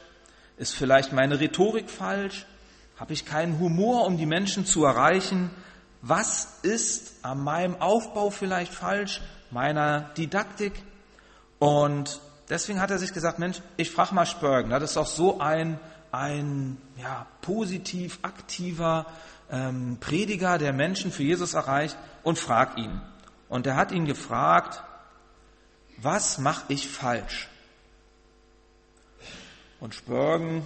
Ist 0.58 0.74
vielleicht 0.74 1.14
meine 1.14 1.40
Rhetorik 1.40 1.90
falsch? 1.90 2.46
Habe 2.98 3.14
ich 3.14 3.26
keinen 3.26 3.60
Humor, 3.60 4.06
um 4.06 4.18
die 4.18 4.26
Menschen 4.26 4.66
zu 4.66 4.84
erreichen? 4.84 5.52
Was 6.02 6.60
ist 6.62 7.24
an 7.24 7.40
meinem 7.40 7.82
Aufbau 7.82 8.30
vielleicht 8.30 8.74
falsch, 8.74 9.22
meiner 9.52 10.12
Didaktik? 10.18 10.74
Und 11.60 12.20
deswegen 12.50 12.82
hat 12.82 12.92
er 12.92 12.98
sich 12.98 13.14
gesagt, 13.14 13.40
Mensch, 13.40 13.62
ich 13.78 13.92
frage 13.92 14.16
mal 14.16 14.26
Spurgeon. 14.26 14.70
Das 14.70 14.92
ist 14.92 14.98
auch 14.98 15.08
so 15.08 15.40
ein, 15.40 15.80
ein 16.12 16.78
ja, 16.98 17.28
positiv 17.42 18.20
aktiver 18.22 19.06
ähm, 19.52 19.98
Prediger, 20.00 20.58
der 20.58 20.74
Menschen 20.74 21.12
für 21.12 21.24
Jesus 21.24 21.54
erreicht 21.54 21.98
und 22.24 22.38
frag 22.38 22.78
ihn. 22.78 23.02
Und 23.48 23.66
er 23.68 23.76
hat 23.76 23.92
ihn 23.92 24.06
gefragt, 24.06 24.84
was 25.98 26.38
mache 26.38 26.66
ich 26.70 26.88
falsch? 26.88 27.50
Und 29.80 29.96
Spurgeon 29.96 30.66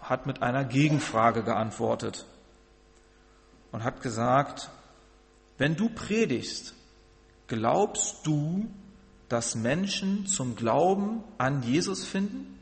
hat 0.00 0.26
mit 0.26 0.42
einer 0.42 0.64
Gegenfrage 0.64 1.42
geantwortet 1.42 2.26
und 3.72 3.84
hat 3.84 4.02
gesagt, 4.02 4.70
wenn 5.58 5.76
du 5.76 5.88
predigst, 5.88 6.74
glaubst 7.46 8.26
du, 8.26 8.70
dass 9.28 9.54
Menschen 9.54 10.26
zum 10.26 10.56
Glauben 10.56 11.22
an 11.36 11.62
Jesus 11.62 12.04
finden? 12.04 12.57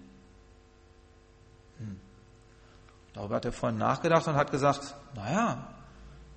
Darüber 3.17 3.37
hat 3.37 3.47
er 3.47 3.53
vorhin 3.53 3.79
nachgedacht 3.79 4.29
und 4.29 4.37
hat 4.37 4.51
gesagt, 4.51 4.95
naja, 5.15 5.67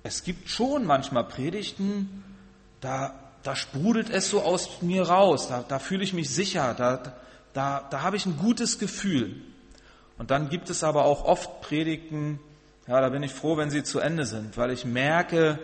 es 0.02 0.24
gibt 0.24 0.48
schon 0.48 0.86
manchmal 0.86 1.24
Predigten, 1.24 2.24
da, 2.80 3.14
da 3.42 3.54
sprudelt 3.54 4.08
es 4.08 4.30
so 4.30 4.42
aus 4.42 4.80
mir 4.80 5.02
raus, 5.02 5.48
da, 5.48 5.62
da 5.68 5.78
fühle 5.78 6.02
ich 6.02 6.14
mich 6.14 6.30
sicher, 6.30 6.72
da, 6.72 7.02
da, 7.52 7.86
da 7.90 8.00
habe 8.00 8.16
ich 8.16 8.24
ein 8.24 8.38
gutes 8.38 8.78
Gefühl. 8.78 9.42
Und 10.16 10.30
dann 10.30 10.48
gibt 10.48 10.70
es 10.70 10.82
aber 10.82 11.04
auch 11.04 11.24
oft 11.24 11.60
Predigten, 11.60 12.40
ja, 12.86 12.98
da 13.02 13.10
bin 13.10 13.22
ich 13.22 13.34
froh, 13.34 13.58
wenn 13.58 13.70
sie 13.70 13.82
zu 13.82 14.00
Ende 14.00 14.24
sind, 14.24 14.56
weil 14.56 14.70
ich 14.70 14.86
merke, 14.86 15.58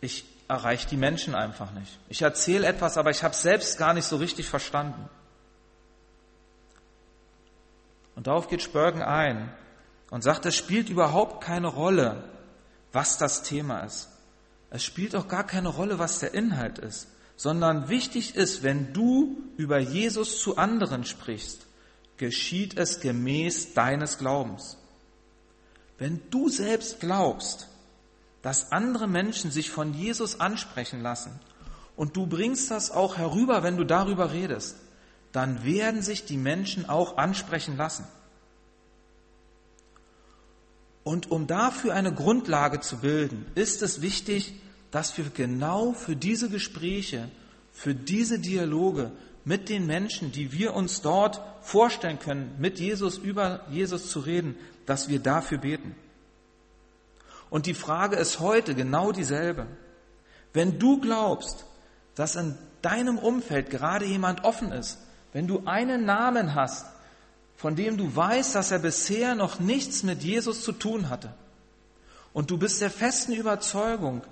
ich 0.00 0.24
erreiche 0.48 0.88
die 0.88 0.96
Menschen 0.96 1.36
einfach 1.36 1.70
nicht. 1.70 1.96
Ich 2.08 2.22
erzähle 2.22 2.66
etwas, 2.66 2.98
aber 2.98 3.10
ich 3.10 3.22
habe 3.22 3.34
es 3.34 3.42
selbst 3.42 3.78
gar 3.78 3.94
nicht 3.94 4.04
so 4.04 4.16
richtig 4.16 4.48
verstanden. 4.48 5.08
Und 8.16 8.26
darauf 8.26 8.48
geht 8.48 8.62
Spurgeon 8.62 9.02
ein 9.02 9.52
und 10.10 10.22
sagt, 10.22 10.44
es 10.46 10.56
spielt 10.56 10.88
überhaupt 10.90 11.42
keine 11.42 11.68
Rolle, 11.68 12.24
was 12.92 13.16
das 13.16 13.42
Thema 13.42 13.80
ist. 13.80 14.08
Es 14.70 14.84
spielt 14.84 15.16
auch 15.16 15.28
gar 15.28 15.44
keine 15.44 15.68
Rolle, 15.68 15.98
was 15.98 16.18
der 16.18 16.34
Inhalt 16.34 16.78
ist, 16.78 17.08
sondern 17.36 17.88
wichtig 17.88 18.36
ist, 18.36 18.62
wenn 18.62 18.92
du 18.92 19.38
über 19.56 19.78
Jesus 19.78 20.40
zu 20.40 20.56
anderen 20.56 21.04
sprichst, 21.04 21.66
geschieht 22.16 22.76
es 22.76 23.00
gemäß 23.00 23.74
deines 23.74 24.18
Glaubens. 24.18 24.76
Wenn 25.98 26.20
du 26.30 26.48
selbst 26.48 27.00
glaubst, 27.00 27.68
dass 28.42 28.72
andere 28.72 29.06
Menschen 29.06 29.50
sich 29.50 29.70
von 29.70 29.94
Jesus 29.94 30.40
ansprechen 30.40 31.02
lassen 31.02 31.38
und 31.96 32.16
du 32.16 32.26
bringst 32.26 32.70
das 32.70 32.90
auch 32.90 33.16
herüber, 33.16 33.62
wenn 33.62 33.76
du 33.76 33.84
darüber 33.84 34.32
redest, 34.32 34.76
dann 35.32 35.64
werden 35.64 36.02
sich 36.02 36.24
die 36.24 36.36
Menschen 36.36 36.88
auch 36.88 37.16
ansprechen 37.16 37.76
lassen. 37.76 38.06
Und 41.10 41.32
um 41.32 41.48
dafür 41.48 41.92
eine 41.94 42.14
Grundlage 42.14 42.78
zu 42.78 42.98
bilden, 42.98 43.44
ist 43.56 43.82
es 43.82 44.00
wichtig, 44.00 44.54
dass 44.92 45.18
wir 45.18 45.24
genau 45.30 45.92
für 45.92 46.14
diese 46.14 46.48
Gespräche, 46.48 47.28
für 47.72 47.96
diese 47.96 48.38
Dialoge 48.38 49.10
mit 49.44 49.68
den 49.68 49.86
Menschen, 49.86 50.30
die 50.30 50.52
wir 50.52 50.72
uns 50.72 51.02
dort 51.02 51.40
vorstellen 51.62 52.20
können, 52.20 52.54
mit 52.60 52.78
Jesus 52.78 53.18
über 53.18 53.66
Jesus 53.72 54.08
zu 54.08 54.20
reden, 54.20 54.54
dass 54.86 55.08
wir 55.08 55.18
dafür 55.18 55.58
beten. 55.58 55.96
Und 57.50 57.66
die 57.66 57.74
Frage 57.74 58.14
ist 58.14 58.38
heute 58.38 58.76
genau 58.76 59.10
dieselbe. 59.10 59.66
Wenn 60.52 60.78
du 60.78 61.00
glaubst, 61.00 61.66
dass 62.14 62.36
in 62.36 62.56
deinem 62.82 63.18
Umfeld 63.18 63.70
gerade 63.70 64.04
jemand 64.04 64.44
offen 64.44 64.70
ist, 64.70 65.00
wenn 65.32 65.48
du 65.48 65.64
einen 65.66 66.04
Namen 66.04 66.54
hast, 66.54 66.86
von 67.60 67.76
dem 67.76 67.98
du 67.98 68.16
weißt, 68.16 68.54
dass 68.54 68.70
er 68.70 68.78
bisher 68.78 69.34
noch 69.34 69.60
nichts 69.60 70.02
mit 70.02 70.22
Jesus 70.22 70.62
zu 70.62 70.72
tun 70.72 71.10
hatte, 71.10 71.34
und 72.32 72.50
du 72.50 72.56
bist 72.56 72.80
der 72.80 72.90
festen 72.90 73.32
Überzeugung, 73.34 74.22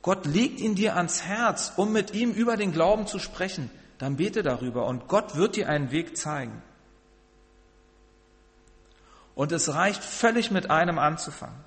Gott 0.00 0.26
legt 0.26 0.60
ihn 0.60 0.76
dir 0.76 0.94
ans 0.94 1.22
Herz, 1.22 1.72
um 1.76 1.92
mit 1.92 2.14
ihm 2.14 2.30
über 2.30 2.56
den 2.56 2.70
Glauben 2.70 3.08
zu 3.08 3.18
sprechen, 3.18 3.68
dann 3.98 4.16
bete 4.16 4.44
darüber 4.44 4.86
und 4.86 5.08
Gott 5.08 5.34
wird 5.34 5.56
dir 5.56 5.68
einen 5.68 5.90
Weg 5.90 6.16
zeigen. 6.16 6.62
Und 9.34 9.50
es 9.50 9.74
reicht 9.74 10.04
völlig 10.04 10.52
mit 10.52 10.70
einem 10.70 11.00
anzufangen. 11.00 11.64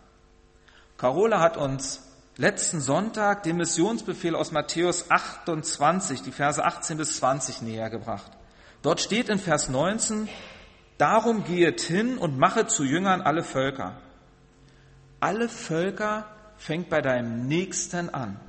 Carola 0.98 1.42
hat 1.42 1.58
uns 1.58 2.04
letzten 2.38 2.80
Sonntag 2.80 3.44
den 3.44 3.58
Missionsbefehl 3.58 4.36
aus 4.36 4.52
Matthäus 4.52 5.12
28, 5.12 6.22
die 6.22 6.32
Verse 6.32 6.64
18 6.64 6.98
bis 6.98 7.18
20 7.18 7.64
näher 7.64 7.90
gebracht. 7.90 8.32
Dort 8.82 9.02
steht 9.02 9.28
in 9.28 9.40
Vers 9.40 9.68
19, 9.68 10.30
Darum 10.98 11.44
gehet 11.44 11.82
hin 11.82 12.18
und 12.18 12.38
mache 12.38 12.68
zu 12.68 12.84
Jüngern 12.84 13.22
alle 13.22 13.44
Völker. 13.44 13.98
Alle 15.20 15.50
Völker 15.50 16.26
fängt 16.58 16.90
bei 16.90 17.02
deinem 17.02 17.48
Nächsten 17.48 18.10
an. 18.10 18.40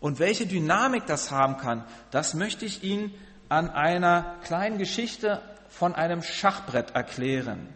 Und 0.00 0.18
welche 0.18 0.46
Dynamik 0.46 1.06
das 1.06 1.30
haben 1.30 1.56
kann, 1.56 1.84
das 2.10 2.34
möchte 2.34 2.66
ich 2.66 2.82
Ihnen 2.82 3.14
an 3.48 3.70
einer 3.70 4.36
kleinen 4.44 4.78
Geschichte 4.78 5.40
von 5.70 5.94
einem 5.94 6.22
Schachbrett 6.22 6.94
erklären. 6.94 7.68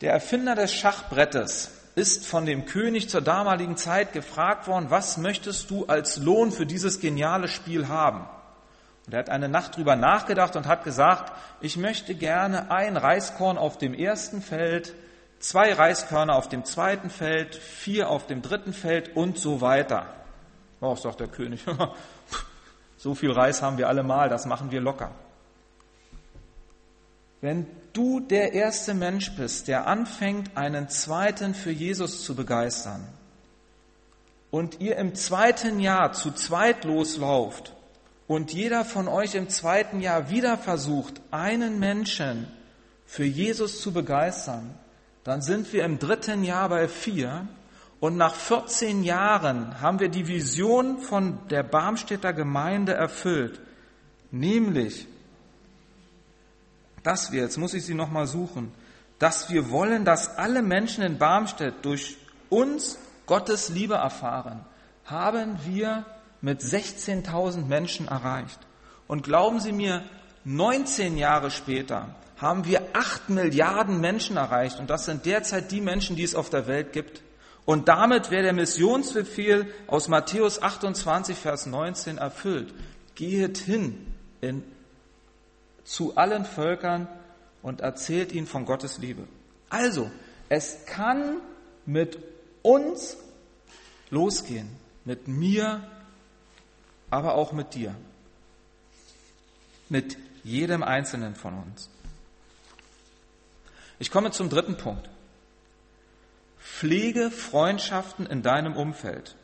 Der 0.00 0.12
Erfinder 0.12 0.54
des 0.54 0.72
Schachbrettes 0.72 1.72
ist 1.96 2.26
von 2.26 2.46
dem 2.46 2.66
König 2.66 3.08
zur 3.08 3.22
damaligen 3.22 3.76
Zeit 3.76 4.12
gefragt 4.12 4.68
worden, 4.68 4.90
was 4.90 5.16
möchtest 5.16 5.70
du 5.70 5.86
als 5.86 6.18
Lohn 6.18 6.52
für 6.52 6.66
dieses 6.66 7.00
geniale 7.00 7.48
Spiel 7.48 7.88
haben? 7.88 8.28
Und 9.06 9.12
er 9.12 9.20
hat 9.20 9.30
eine 9.30 9.48
Nacht 9.48 9.76
drüber 9.76 9.94
nachgedacht 9.94 10.56
und 10.56 10.66
hat 10.66 10.82
gesagt, 10.82 11.32
ich 11.60 11.76
möchte 11.76 12.14
gerne 12.14 12.70
ein 12.70 12.96
Reiskorn 12.96 13.56
auf 13.56 13.78
dem 13.78 13.94
ersten 13.94 14.42
Feld, 14.42 14.94
zwei 15.38 15.72
Reiskörner 15.72 16.34
auf 16.34 16.48
dem 16.48 16.64
zweiten 16.64 17.08
Feld, 17.08 17.54
vier 17.54 18.10
auf 18.10 18.26
dem 18.26 18.42
dritten 18.42 18.72
Feld 18.72 19.14
und 19.14 19.38
so 19.38 19.60
weiter. 19.60 20.06
Oh, 20.80 20.96
sagt 20.96 21.20
der 21.20 21.28
König, 21.28 21.64
so 22.96 23.14
viel 23.14 23.30
Reis 23.30 23.62
haben 23.62 23.78
wir 23.78 23.88
alle 23.88 24.02
mal, 24.02 24.28
das 24.28 24.44
machen 24.44 24.72
wir 24.72 24.80
locker. 24.80 25.12
Wenn 27.40 27.66
du 27.92 28.18
der 28.18 28.54
erste 28.54 28.92
Mensch 28.92 29.36
bist, 29.36 29.68
der 29.68 29.86
anfängt, 29.86 30.56
einen 30.56 30.88
zweiten 30.88 31.54
für 31.54 31.70
Jesus 31.70 32.24
zu 32.24 32.34
begeistern, 32.34 33.06
und 34.50 34.80
ihr 34.80 34.96
im 34.96 35.14
zweiten 35.14 35.80
Jahr 35.80 36.12
zu 36.12 36.32
zweit 36.32 36.84
loslauft 36.84 37.75
und 38.26 38.52
jeder 38.52 38.84
von 38.84 39.08
euch 39.08 39.34
im 39.34 39.48
zweiten 39.48 40.00
Jahr 40.00 40.30
wieder 40.30 40.58
versucht, 40.58 41.20
einen 41.30 41.78
Menschen 41.78 42.48
für 43.06 43.24
Jesus 43.24 43.80
zu 43.80 43.92
begeistern, 43.92 44.74
dann 45.24 45.42
sind 45.42 45.72
wir 45.72 45.84
im 45.84 45.98
dritten 45.98 46.44
Jahr 46.44 46.68
bei 46.68 46.88
vier. 46.88 47.46
Und 47.98 48.16
nach 48.16 48.34
14 48.34 49.04
Jahren 49.04 49.80
haben 49.80 50.00
wir 50.00 50.08
die 50.08 50.28
Vision 50.28 50.98
von 50.98 51.38
der 51.48 51.62
Barmstädter 51.62 52.32
Gemeinde 52.32 52.92
erfüllt, 52.92 53.60
nämlich 54.30 55.06
dass 57.02 57.30
wir, 57.30 57.42
jetzt 57.42 57.56
muss 57.56 57.72
ich 57.72 57.86
sie 57.86 57.94
nochmal 57.94 58.26
suchen, 58.26 58.72
dass 59.20 59.48
wir 59.48 59.70
wollen, 59.70 60.04
dass 60.04 60.38
alle 60.38 60.60
Menschen 60.60 61.04
in 61.04 61.18
Barmstedt 61.18 61.84
durch 61.84 62.16
uns 62.50 62.98
Gottes 63.26 63.68
Liebe 63.68 63.94
erfahren, 63.94 64.60
haben 65.04 65.56
wir 65.64 66.04
mit 66.40 66.60
16.000 66.60 67.66
Menschen 67.66 68.08
erreicht. 68.08 68.58
Und 69.06 69.22
glauben 69.22 69.60
Sie 69.60 69.72
mir, 69.72 70.02
19 70.44 71.16
Jahre 71.16 71.50
später 71.50 72.14
haben 72.36 72.64
wir 72.66 72.82
8 72.92 73.30
Milliarden 73.30 74.00
Menschen 74.00 74.36
erreicht. 74.36 74.78
Und 74.78 74.90
das 74.90 75.06
sind 75.06 75.26
derzeit 75.26 75.70
die 75.70 75.80
Menschen, 75.80 76.16
die 76.16 76.22
es 76.22 76.34
auf 76.34 76.50
der 76.50 76.66
Welt 76.66 76.92
gibt. 76.92 77.22
Und 77.64 77.88
damit 77.88 78.30
wäre 78.30 78.44
der 78.44 78.52
Missionsbefehl 78.52 79.66
aus 79.86 80.08
Matthäus 80.08 80.62
28, 80.62 81.36
Vers 81.36 81.66
19 81.66 82.18
erfüllt. 82.18 82.72
Gehet 83.14 83.58
hin 83.58 84.14
in 84.40 84.62
zu 85.86 86.16
allen 86.16 86.44
Völkern 86.44 87.08
und 87.62 87.80
erzählt 87.80 88.32
ihnen 88.32 88.46
von 88.46 88.66
Gottes 88.66 88.98
Liebe. 88.98 89.22
Also, 89.70 90.10
es 90.48 90.84
kann 90.86 91.38
mit 91.86 92.18
uns 92.62 93.16
losgehen, 94.10 94.68
mit 95.04 95.28
mir, 95.28 95.82
aber 97.10 97.34
auch 97.34 97.52
mit 97.52 97.74
dir, 97.74 97.94
mit 99.88 100.16
jedem 100.44 100.82
Einzelnen 100.82 101.34
von 101.34 101.54
uns. 101.54 101.90
Ich 103.98 104.10
komme 104.10 104.30
zum 104.30 104.50
dritten 104.50 104.76
Punkt. 104.76 105.08
Pflege 106.58 107.30
Freundschaften 107.30 108.26
in 108.26 108.42
deinem 108.42 108.76
Umfeld. 108.76 109.36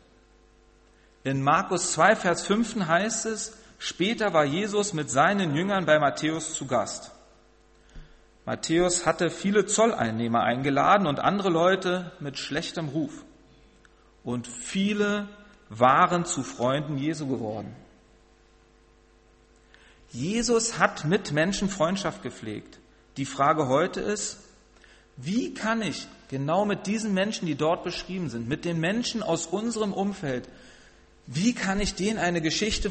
In 1.24 1.42
Markus 1.42 1.92
2, 1.92 2.16
Vers 2.16 2.46
5 2.46 2.86
heißt 2.86 3.26
es, 3.26 3.56
Später 3.84 4.32
war 4.32 4.44
Jesus 4.44 4.92
mit 4.92 5.10
seinen 5.10 5.56
Jüngern 5.56 5.86
bei 5.86 5.98
Matthäus 5.98 6.54
zu 6.54 6.68
Gast. 6.68 7.10
Matthäus 8.44 9.06
hatte 9.06 9.28
viele 9.28 9.66
Zolleinnehmer 9.66 10.44
eingeladen 10.44 11.08
und 11.08 11.18
andere 11.18 11.48
Leute 11.48 12.12
mit 12.20 12.38
schlechtem 12.38 12.90
Ruf. 12.90 13.24
Und 14.22 14.46
viele 14.46 15.26
waren 15.78 16.24
zu 16.24 16.42
Freunden 16.42 16.98
Jesu 16.98 17.26
geworden. 17.26 17.74
Jesus 20.10 20.78
hat 20.78 21.04
mit 21.04 21.32
Menschen 21.32 21.68
Freundschaft 21.68 22.22
gepflegt. 22.22 22.78
Die 23.16 23.24
Frage 23.24 23.68
heute 23.68 24.00
ist, 24.00 24.38
wie 25.16 25.54
kann 25.54 25.82
ich 25.82 26.06
genau 26.28 26.64
mit 26.64 26.86
diesen 26.86 27.14
Menschen, 27.14 27.46
die 27.46 27.54
dort 27.54 27.84
beschrieben 27.84 28.28
sind, 28.28 28.48
mit 28.48 28.64
den 28.64 28.80
Menschen 28.80 29.22
aus 29.22 29.46
unserem 29.46 29.92
Umfeld, 29.92 30.48
wie 31.26 31.54
kann 31.54 31.80
ich 31.80 31.94
denen 31.94 32.18
eine 32.18 32.40
Geschichte 32.40 32.90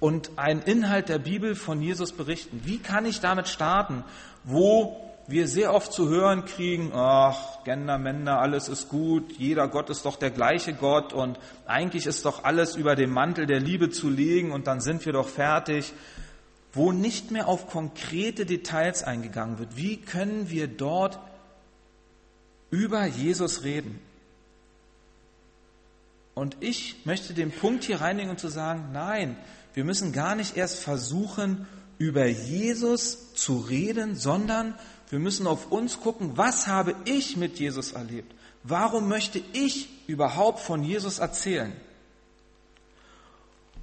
und 0.00 0.30
einen 0.36 0.62
Inhalt 0.62 1.08
der 1.08 1.18
Bibel 1.18 1.54
von 1.54 1.80
Jesus 1.80 2.12
berichten. 2.12 2.62
Wie 2.64 2.78
kann 2.78 3.06
ich 3.06 3.20
damit 3.20 3.48
starten, 3.48 4.04
wo 4.44 5.11
wir 5.26 5.48
sehr 5.48 5.74
oft 5.74 5.92
zu 5.92 6.08
hören 6.08 6.44
kriegen, 6.44 6.92
ach, 6.94 7.62
Gender, 7.64 7.98
Männer, 7.98 8.40
alles 8.40 8.68
ist 8.68 8.88
gut, 8.88 9.32
jeder 9.38 9.68
Gott 9.68 9.90
ist 9.90 10.04
doch 10.04 10.16
der 10.16 10.30
gleiche 10.30 10.74
Gott 10.74 11.12
und 11.12 11.38
eigentlich 11.66 12.06
ist 12.06 12.24
doch 12.24 12.44
alles 12.44 12.76
über 12.76 12.96
dem 12.96 13.10
Mantel 13.10 13.46
der 13.46 13.60
Liebe 13.60 13.90
zu 13.90 14.10
legen 14.10 14.52
und 14.52 14.66
dann 14.66 14.80
sind 14.80 15.06
wir 15.06 15.12
doch 15.12 15.28
fertig, 15.28 15.92
wo 16.72 16.92
nicht 16.92 17.30
mehr 17.30 17.48
auf 17.48 17.68
konkrete 17.68 18.46
Details 18.46 19.02
eingegangen 19.02 19.58
wird. 19.58 19.76
Wie 19.76 19.98
können 19.98 20.50
wir 20.50 20.66
dort 20.66 21.18
über 22.70 23.04
Jesus 23.04 23.62
reden? 23.62 24.00
Und 26.34 26.56
ich 26.60 27.04
möchte 27.04 27.34
den 27.34 27.50
Punkt 27.50 27.84
hier 27.84 28.00
reinigen 28.00 28.30
und 28.30 28.40
zu 28.40 28.48
sagen, 28.48 28.88
nein, 28.92 29.36
wir 29.74 29.84
müssen 29.84 30.12
gar 30.12 30.34
nicht 30.34 30.56
erst 30.56 30.80
versuchen, 30.80 31.66
über 31.98 32.26
Jesus 32.26 33.34
zu 33.34 33.58
reden, 33.58 34.16
sondern 34.16 34.74
wir 35.12 35.18
müssen 35.18 35.46
auf 35.46 35.70
uns 35.70 36.00
gucken, 36.00 36.38
was 36.38 36.68
habe 36.68 36.94
ich 37.04 37.36
mit 37.36 37.58
Jesus 37.58 37.92
erlebt? 37.92 38.34
Warum 38.62 39.10
möchte 39.10 39.42
ich 39.52 39.90
überhaupt 40.06 40.58
von 40.58 40.82
Jesus 40.82 41.18
erzählen? 41.18 41.74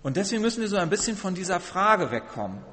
Und 0.02 0.18
deswegen 0.18 0.42
müssen 0.42 0.62
wir 0.62 0.68
so 0.68 0.78
ein 0.78 0.90
bisschen 0.90 1.16
von 1.16 1.36
dieser 1.36 1.60
Frage 1.60 2.10
wegkommen 2.10 2.64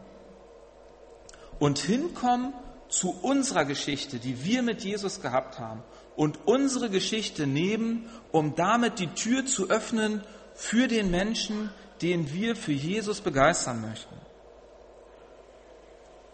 und 1.59 1.81
hinkommen 1.81 2.55
zu 2.89 3.11
unserer 3.11 3.67
Geschichte, 3.67 4.19
die 4.19 4.43
wir 4.43 4.63
mit 4.63 4.83
Jesus 4.83 5.21
gehabt 5.21 5.59
haben 5.59 5.83
und 6.17 6.39
unsere 6.47 6.89
Geschichte 6.89 7.47
nehmen, 7.47 8.09
um 8.33 8.55
damit 8.55 9.01
die 9.01 9.09
Tür 9.09 9.45
zu 9.45 9.69
öffnen 9.69 10.25
für 10.55 10.89
den 10.89 11.11
Menschen, 11.11 11.69
den 12.01 12.33
wir 12.33 12.57
für 12.57 12.73
Jesus 12.73 13.21
begeistern 13.21 13.83
möchten. 13.83 14.17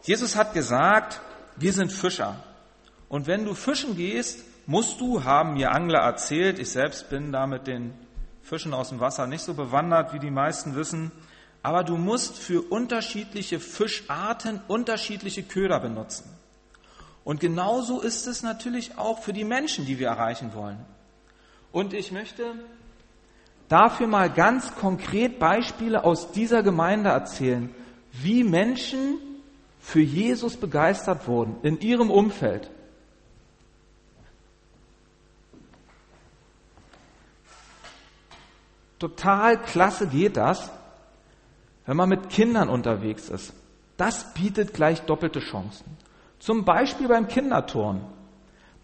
Jesus 0.04 0.37
hat 0.37 0.54
gesagt, 0.54 1.20
wir 1.56 1.72
sind 1.72 1.92
Fischer. 1.92 2.36
Und 3.08 3.26
wenn 3.26 3.44
du 3.44 3.54
fischen 3.54 3.96
gehst, 3.96 4.44
musst 4.66 5.00
du, 5.00 5.24
haben 5.24 5.54
mir 5.54 5.72
Angler 5.72 6.00
erzählt, 6.00 6.58
ich 6.58 6.70
selbst 6.70 7.10
bin 7.10 7.32
da 7.32 7.46
mit 7.46 7.66
den 7.66 7.92
Fischen 8.42 8.74
aus 8.74 8.88
dem 8.88 9.00
Wasser 9.00 9.26
nicht 9.26 9.42
so 9.42 9.54
bewandert, 9.54 10.12
wie 10.12 10.18
die 10.18 10.30
meisten 10.30 10.74
wissen, 10.74 11.12
aber 11.62 11.84
du 11.84 11.96
musst 11.96 12.38
für 12.38 12.62
unterschiedliche 12.62 13.60
Fischarten 13.60 14.60
unterschiedliche 14.66 15.42
Köder 15.42 15.78
benutzen. 15.78 16.28
Und 17.24 17.40
genauso 17.40 18.00
ist 18.00 18.26
es 18.26 18.42
natürlich 18.42 18.98
auch 18.98 19.20
für 19.20 19.32
die 19.32 19.44
Menschen, 19.44 19.86
die 19.86 19.98
wir 19.98 20.08
erreichen 20.08 20.54
wollen. 20.54 20.84
Und 21.70 21.94
ich 21.94 22.10
möchte 22.10 22.44
dafür 23.68 24.08
mal 24.08 24.28
ganz 24.28 24.74
konkret 24.74 25.38
Beispiele 25.38 26.04
aus 26.04 26.32
dieser 26.32 26.62
Gemeinde 26.62 27.10
erzählen, 27.10 27.72
wie 28.12 28.42
Menschen 28.42 29.18
für 29.83 30.01
Jesus 30.01 30.57
begeistert 30.57 31.27
wurden 31.27 31.57
in 31.62 31.81
ihrem 31.81 32.11
Umfeld. 32.11 32.71
Total 39.01 39.61
klasse 39.61 40.07
geht 40.07 40.37
das, 40.37 40.71
wenn 41.85 41.97
man 41.97 42.09
mit 42.09 42.31
Kindern 42.31 42.68
unterwegs 42.68 43.29
ist. 43.29 43.53
Das 43.97 44.33
bietet 44.35 44.73
gleich 44.73 45.03
doppelte 45.03 45.40
Chancen. 45.40 45.85
Zum 46.38 46.64
Beispiel 46.64 47.09
beim 47.09 47.27
Kinderturnen. 47.27 48.03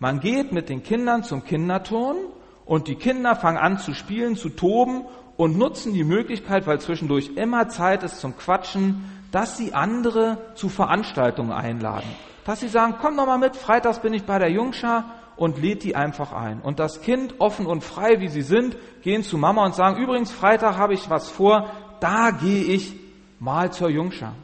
Man 0.00 0.18
geht 0.18 0.50
mit 0.50 0.68
den 0.68 0.82
Kindern 0.82 1.22
zum 1.22 1.44
Kinderturnen 1.44 2.24
und 2.66 2.88
die 2.88 2.96
Kinder 2.96 3.36
fangen 3.36 3.58
an 3.58 3.78
zu 3.78 3.94
spielen, 3.94 4.34
zu 4.34 4.48
toben 4.48 5.04
und 5.36 5.56
nutzen 5.56 5.94
die 5.94 6.04
Möglichkeit, 6.04 6.66
weil 6.66 6.80
zwischendurch 6.80 7.30
immer 7.36 7.68
Zeit 7.68 8.02
ist 8.02 8.18
zum 8.18 8.36
Quatschen, 8.36 9.17
dass 9.30 9.56
sie 9.56 9.74
andere 9.74 10.38
zu 10.54 10.68
Veranstaltungen 10.68 11.52
einladen. 11.52 12.08
Dass 12.44 12.60
sie 12.60 12.68
sagen, 12.68 12.96
komm 13.00 13.16
doch 13.16 13.26
mal 13.26 13.38
mit, 13.38 13.56
freitags 13.56 14.00
bin 14.00 14.14
ich 14.14 14.24
bei 14.24 14.38
der 14.38 14.50
Jungschar 14.50 15.04
und 15.36 15.60
lädt 15.60 15.84
die 15.84 15.94
einfach 15.94 16.32
ein. 16.32 16.60
Und 16.60 16.78
das 16.78 17.00
Kind, 17.02 17.34
offen 17.38 17.66
und 17.66 17.84
frei 17.84 18.20
wie 18.20 18.28
sie 18.28 18.42
sind, 18.42 18.76
gehen 19.02 19.22
zu 19.22 19.38
Mama 19.38 19.64
und 19.64 19.74
sagen, 19.74 20.02
übrigens, 20.02 20.32
Freitag 20.32 20.78
habe 20.78 20.94
ich 20.94 21.10
was 21.10 21.30
vor, 21.30 21.70
da 22.00 22.30
gehe 22.30 22.64
ich 22.64 22.94
mal 23.38 23.72
zur 23.72 23.90
Jungschar. 23.90 24.34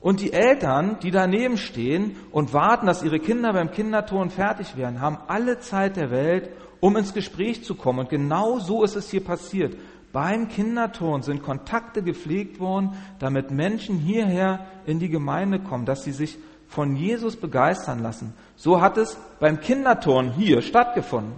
Und 0.00 0.20
die 0.20 0.32
Eltern, 0.32 0.98
die 1.02 1.10
daneben 1.10 1.56
stehen 1.56 2.16
und 2.30 2.52
warten, 2.52 2.86
dass 2.86 3.02
ihre 3.02 3.18
Kinder 3.18 3.52
beim 3.52 3.70
Kinderton 3.70 4.30
fertig 4.30 4.76
werden, 4.76 5.00
haben 5.00 5.18
alle 5.26 5.58
Zeit 5.58 5.96
der 5.96 6.10
Welt, 6.10 6.50
um 6.80 6.96
ins 6.96 7.14
Gespräch 7.14 7.64
zu 7.64 7.74
kommen. 7.74 8.00
Und 8.00 8.08
genau 8.08 8.58
so 8.58 8.82
ist 8.82 8.96
es 8.96 9.10
hier 9.10 9.24
passiert. 9.24 9.76
Beim 10.12 10.48
Kinderton 10.48 11.22
sind 11.22 11.42
Kontakte 11.42 12.02
gepflegt 12.02 12.58
worden, 12.58 12.96
damit 13.18 13.50
Menschen 13.50 13.98
hierher 13.98 14.66
in 14.86 14.98
die 14.98 15.10
Gemeinde 15.10 15.58
kommen, 15.58 15.84
dass 15.84 16.04
sie 16.04 16.12
sich 16.12 16.38
von 16.68 16.96
Jesus 16.96 17.36
begeistern 17.36 18.02
lassen. 18.02 18.34
So 18.56 18.80
hat 18.80 18.96
es 18.96 19.16
beim 19.40 19.60
Kinderturn 19.60 20.32
hier 20.32 20.62
stattgefunden. 20.62 21.34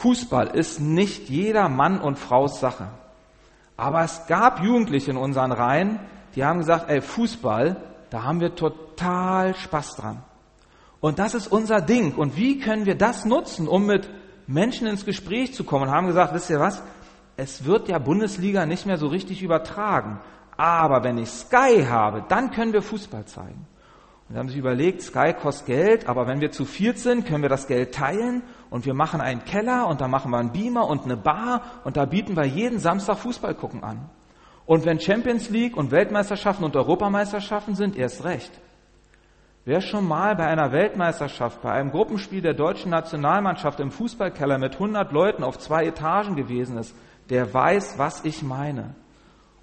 Fußball 0.00 0.48
ist 0.48 0.80
nicht 0.80 1.28
jeder 1.28 1.68
Mann 1.68 2.00
und 2.00 2.18
Fraus 2.18 2.58
Sache. 2.58 2.88
Aber 3.76 4.02
es 4.02 4.26
gab 4.26 4.62
Jugendliche 4.62 5.10
in 5.10 5.18
unseren 5.18 5.52
Reihen, 5.52 6.00
die 6.34 6.44
haben 6.44 6.58
gesagt, 6.58 6.88
ey, 6.88 7.00
Fußball, 7.00 7.76
da 8.10 8.22
haben 8.22 8.40
wir 8.40 8.54
total 8.54 9.54
Spaß 9.54 9.96
dran. 9.96 10.22
Und 11.00 11.18
das 11.18 11.34
ist 11.34 11.46
unser 11.48 11.80
Ding. 11.80 12.14
Und 12.14 12.36
wie 12.36 12.58
können 12.58 12.86
wir 12.86 12.96
das 12.96 13.24
nutzen, 13.24 13.68
um 13.68 13.86
mit 13.86 14.08
Menschen 14.46 14.86
ins 14.86 15.04
Gespräch 15.04 15.54
zu 15.54 15.64
kommen? 15.64 15.88
Und 15.88 15.94
haben 15.94 16.06
gesagt, 16.06 16.34
wisst 16.34 16.50
ihr 16.50 16.60
was? 16.60 16.82
es 17.40 17.64
wird 17.64 17.88
ja 17.88 17.98
Bundesliga 17.98 18.66
nicht 18.66 18.84
mehr 18.84 18.98
so 18.98 19.06
richtig 19.06 19.42
übertragen. 19.42 20.20
Aber 20.58 21.02
wenn 21.04 21.16
ich 21.16 21.30
Sky 21.30 21.86
habe, 21.88 22.22
dann 22.28 22.50
können 22.50 22.74
wir 22.74 22.82
Fußball 22.82 23.24
zeigen. 23.24 23.66
Und 24.28 24.36
haben 24.36 24.48
sich 24.48 24.58
überlegt, 24.58 25.02
Sky 25.02 25.32
kostet 25.32 25.66
Geld, 25.66 26.08
aber 26.08 26.26
wenn 26.26 26.40
wir 26.40 26.52
zu 26.52 26.66
viert 26.66 26.98
sind, 26.98 27.26
können 27.26 27.42
wir 27.42 27.48
das 27.48 27.66
Geld 27.66 27.94
teilen 27.94 28.42
und 28.68 28.84
wir 28.84 28.94
machen 28.94 29.20
einen 29.20 29.44
Keller 29.44 29.88
und 29.88 30.00
da 30.00 30.06
machen 30.06 30.30
wir 30.30 30.38
einen 30.38 30.52
Beamer 30.52 30.86
und 30.86 31.04
eine 31.04 31.16
Bar 31.16 31.62
und 31.84 31.96
da 31.96 32.04
bieten 32.04 32.36
wir 32.36 32.44
jeden 32.44 32.78
Samstag 32.78 33.18
Fußball 33.18 33.54
gucken 33.54 33.82
an. 33.82 34.08
Und 34.66 34.84
wenn 34.84 35.00
Champions 35.00 35.50
League 35.50 35.76
und 35.76 35.90
Weltmeisterschaften 35.90 36.64
und 36.64 36.76
Europameisterschaften 36.76 37.74
sind, 37.74 37.96
erst 37.96 38.24
recht. 38.24 38.52
Wer 39.64 39.80
schon 39.80 40.06
mal 40.06 40.36
bei 40.36 40.46
einer 40.46 40.72
Weltmeisterschaft, 40.72 41.60
bei 41.60 41.72
einem 41.72 41.90
Gruppenspiel 41.90 42.40
der 42.40 42.54
deutschen 42.54 42.90
Nationalmannschaft 42.90 43.78
im 43.80 43.90
Fußballkeller 43.90 44.58
mit 44.58 44.74
100 44.74 45.12
Leuten 45.12 45.44
auf 45.44 45.58
zwei 45.58 45.84
Etagen 45.84 46.34
gewesen 46.34 46.78
ist, 46.78 46.94
der 47.28 47.52
weiß, 47.52 47.98
was 47.98 48.24
ich 48.24 48.42
meine. 48.42 48.94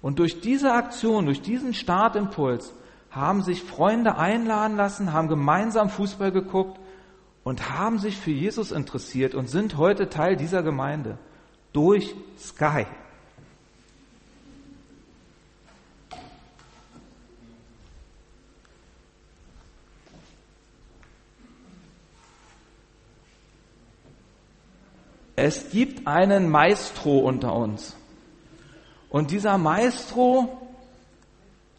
Und 0.00 0.20
durch 0.20 0.40
diese 0.40 0.72
Aktion, 0.72 1.26
durch 1.26 1.42
diesen 1.42 1.74
Startimpuls 1.74 2.72
haben 3.10 3.42
sich 3.42 3.62
Freunde 3.62 4.16
einladen 4.16 4.76
lassen, 4.76 5.12
haben 5.12 5.28
gemeinsam 5.28 5.88
Fußball 5.88 6.30
geguckt 6.30 6.78
und 7.42 7.70
haben 7.70 7.98
sich 7.98 8.16
für 8.16 8.30
Jesus 8.30 8.70
interessiert 8.70 9.34
und 9.34 9.48
sind 9.48 9.76
heute 9.76 10.08
Teil 10.08 10.36
dieser 10.36 10.62
Gemeinde. 10.62 11.18
Durch 11.72 12.14
Sky. 12.38 12.86
Es 25.40 25.70
gibt 25.70 26.08
einen 26.08 26.50
Maestro 26.50 27.20
unter 27.20 27.54
uns. 27.54 27.96
Und 29.08 29.30
dieser 29.30 29.56
Maestro, 29.56 30.48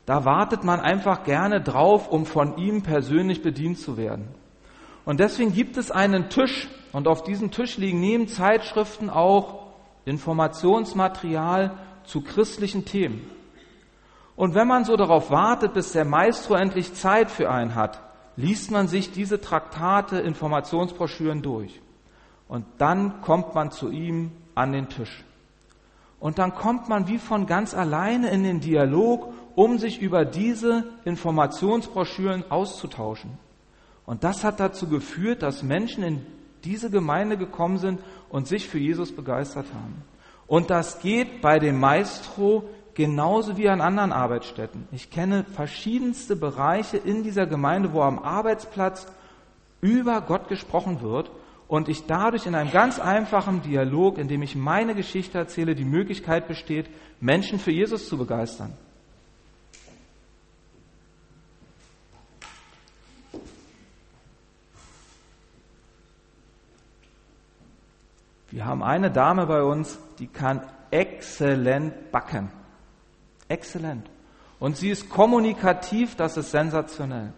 da 0.05 0.23
wartet 0.23 0.63
man 0.63 0.79
einfach 0.79 1.25
gerne 1.25 1.59
drauf, 1.59 2.07
um 2.07 2.25
von 2.25 2.57
ihm 2.57 2.83
persönlich 2.83 3.41
bedient 3.41 3.77
zu 3.77 3.97
werden. 3.97 4.29
Und 5.03 5.19
deswegen 5.19 5.51
gibt 5.51 5.75
es 5.75 5.91
einen 5.91 6.29
Tisch 6.29 6.69
und 6.93 7.09
auf 7.09 7.23
diesem 7.23 7.51
Tisch 7.51 7.77
liegen 7.77 7.99
neben 7.99 8.29
Zeitschriften 8.29 9.09
auch 9.09 9.73
Informationsmaterial 10.05 11.77
zu 12.05 12.21
christlichen 12.21 12.85
Themen. 12.85 13.29
Und 14.37 14.55
wenn 14.55 14.69
man 14.69 14.85
so 14.85 14.95
darauf 14.95 15.31
wartet, 15.31 15.73
bis 15.73 15.91
der 15.91 16.05
Maestro 16.05 16.53
endlich 16.53 16.93
Zeit 16.93 17.29
für 17.29 17.49
einen 17.49 17.75
hat, 17.75 17.99
liest 18.37 18.71
man 18.71 18.87
sich 18.87 19.11
diese 19.11 19.41
Traktate, 19.41 20.17
Informationsbroschüren 20.19 21.41
durch. 21.41 21.81
Und 22.49 22.65
dann 22.79 23.21
kommt 23.21 23.55
man 23.55 23.71
zu 23.71 23.91
ihm 23.91 24.31
an 24.55 24.73
den 24.73 24.89
Tisch. 24.89 25.23
Und 26.19 26.39
dann 26.39 26.53
kommt 26.53 26.89
man 26.89 27.07
wie 27.07 27.19
von 27.19 27.45
ganz 27.45 27.73
alleine 27.73 28.29
in 28.31 28.43
den 28.43 28.59
Dialog, 28.59 29.31
um 29.55 29.77
sich 29.77 30.01
über 30.01 30.25
diese 30.25 30.83
Informationsbroschüren 31.05 32.51
auszutauschen. 32.51 33.37
Und 34.05 34.23
das 34.23 34.43
hat 34.43 34.59
dazu 34.59 34.89
geführt, 34.89 35.43
dass 35.43 35.63
Menschen 35.63 36.03
in 36.03 36.25
diese 36.63 36.89
Gemeinde 36.89 37.37
gekommen 37.37 37.77
sind 37.77 38.01
und 38.29 38.47
sich 38.47 38.67
für 38.67 38.79
Jesus 38.79 39.15
begeistert 39.15 39.67
haben. 39.73 40.03
Und 40.47 40.71
das 40.71 40.99
geht 40.99 41.41
bei 41.41 41.59
dem 41.59 41.79
Maestro 41.79 42.63
genauso 42.95 43.57
wie 43.57 43.69
an 43.69 43.79
anderen 43.79 44.11
Arbeitsstätten. 44.11 44.87
Ich 44.91 45.11
kenne 45.11 45.45
verschiedenste 45.45 46.35
Bereiche 46.35 46.97
in 46.97 47.21
dieser 47.21 47.45
Gemeinde, 47.45 47.93
wo 47.93 48.01
am 48.01 48.17
Arbeitsplatz 48.17 49.07
über 49.81 50.21
Gott 50.21 50.47
gesprochen 50.47 51.01
wird 51.01 51.29
und 51.69 51.87
ich 51.87 52.07
dadurch 52.07 52.47
in 52.47 52.55
einem 52.55 52.71
ganz 52.71 52.99
einfachen 52.99 53.61
Dialog, 53.61 54.17
in 54.17 54.27
dem 54.27 54.41
ich 54.41 54.55
meine 54.55 54.95
Geschichte 54.95 55.37
erzähle, 55.37 55.75
die 55.75 55.85
Möglichkeit 55.85 56.47
besteht, 56.47 56.89
Menschen 57.21 57.59
für 57.59 57.71
Jesus 57.71 58.09
zu 58.09 58.17
begeistern. 58.17 58.73
Wir 68.49 68.65
haben 68.65 68.81
eine 68.81 69.11
Dame 69.11 69.45
bei 69.45 69.61
uns, 69.61 69.99
die 70.17 70.25
kann 70.25 70.61
exzellent 70.89 72.11
backen. 72.11 72.49
Exzellent. 73.47 74.09
Und 74.59 74.75
sie 74.75 74.89
ist 74.89 75.07
kommunikativ, 75.07 76.15
das 76.15 76.35
ist 76.35 76.49
sensationell. 76.49 77.31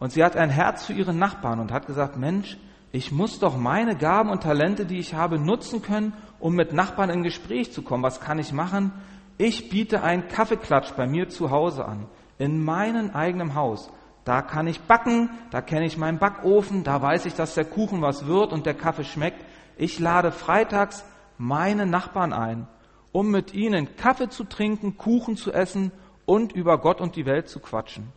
Und 0.00 0.10
sie 0.10 0.24
hat 0.24 0.36
ein 0.36 0.50
Herz 0.50 0.84
für 0.84 0.94
ihren 0.94 1.20
Nachbarn 1.20 1.60
und 1.60 1.70
hat 1.70 1.86
gesagt, 1.86 2.16
Mensch, 2.16 2.58
ich 2.96 3.12
muss 3.12 3.38
doch 3.38 3.58
meine 3.58 3.94
Gaben 3.94 4.30
und 4.30 4.42
Talente, 4.42 4.86
die 4.86 4.98
ich 4.98 5.12
habe, 5.12 5.38
nutzen 5.38 5.82
können, 5.82 6.14
um 6.40 6.54
mit 6.54 6.72
Nachbarn 6.72 7.10
in 7.10 7.22
Gespräch 7.22 7.70
zu 7.70 7.82
kommen. 7.82 8.02
Was 8.02 8.22
kann 8.22 8.38
ich 8.38 8.54
machen? 8.54 8.90
Ich 9.36 9.68
biete 9.68 10.02
einen 10.02 10.28
Kaffeeklatsch 10.28 10.94
bei 10.96 11.06
mir 11.06 11.28
zu 11.28 11.50
Hause 11.50 11.84
an, 11.84 12.06
in 12.38 12.64
meinem 12.64 13.10
eigenen 13.10 13.54
Haus. 13.54 13.90
Da 14.24 14.40
kann 14.40 14.66
ich 14.66 14.80
backen, 14.80 15.28
da 15.50 15.60
kenne 15.60 15.84
ich 15.84 15.98
meinen 15.98 16.18
Backofen, 16.18 16.84
da 16.84 17.02
weiß 17.02 17.26
ich, 17.26 17.34
dass 17.34 17.52
der 17.52 17.66
Kuchen 17.66 18.00
was 18.00 18.26
wird 18.26 18.50
und 18.50 18.64
der 18.64 18.72
Kaffee 18.72 19.04
schmeckt. 19.04 19.44
Ich 19.76 19.98
lade 19.98 20.32
freitags 20.32 21.04
meine 21.36 21.84
Nachbarn 21.84 22.32
ein, 22.32 22.66
um 23.12 23.30
mit 23.30 23.52
ihnen 23.52 23.96
Kaffee 23.96 24.30
zu 24.30 24.44
trinken, 24.44 24.96
Kuchen 24.96 25.36
zu 25.36 25.52
essen 25.52 25.92
und 26.24 26.52
über 26.52 26.78
Gott 26.78 27.02
und 27.02 27.14
die 27.14 27.26
Welt 27.26 27.50
zu 27.50 27.60
quatschen. 27.60 28.10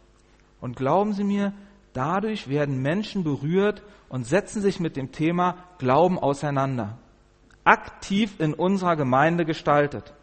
Und 0.62 0.78
glauben 0.78 1.12
Sie 1.12 1.26
mir, 1.26 1.52
Dadurch 2.00 2.48
werden 2.48 2.82
Menschen 2.82 3.26
berührt 3.26 3.84
und 4.08 4.24
setzen 4.26 4.62
sich 4.62 4.80
mit 4.80 4.96
dem 4.96 5.12
Thema 5.12 5.66
Glauben 5.80 6.18
auseinander. 6.18 6.98
Aktiv 7.66 8.40
in 8.40 8.54
unserer 8.54 8.96
Gemeinde 8.96 9.44
gestaltet. 9.44 10.14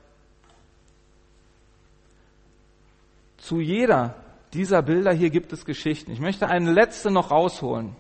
Zu 3.37 3.61
jeder 3.61 4.15
dieser 4.55 4.81
Bilder 4.81 5.12
hier 5.12 5.29
gibt 5.29 5.53
es 5.53 5.67
Geschichten. 5.67 6.12
Ich 6.12 6.19
möchte 6.19 6.49
eine 6.49 6.73
letzte 6.73 7.11
noch 7.11 7.31
rausholen. 7.31 7.95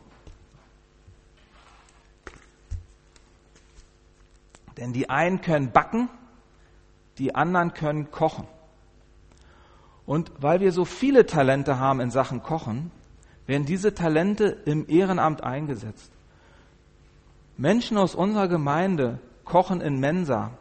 Denn 4.78 4.94
die 4.94 5.10
einen 5.10 5.42
können 5.42 5.70
backen, 5.70 6.08
die 7.18 7.34
anderen 7.34 7.74
können 7.74 8.10
kochen. 8.10 8.48
Und 10.06 10.32
weil 10.38 10.60
wir 10.60 10.72
so 10.72 10.86
viele 10.86 11.26
Talente 11.26 11.78
haben 11.78 12.00
in 12.00 12.10
Sachen 12.10 12.42
Kochen, 12.42 12.90
werden 13.46 13.64
diese 13.64 13.94
Talente 13.94 14.56
im 14.64 14.86
Ehrenamt 14.88 15.42
eingesetzt. 15.42 16.12
Menschen 17.56 17.96
aus 17.96 18.14
unserer 18.14 18.48
Gemeinde 18.48 19.20
kochen 19.44 19.80
in 19.80 19.98
Mensa, 19.98 20.52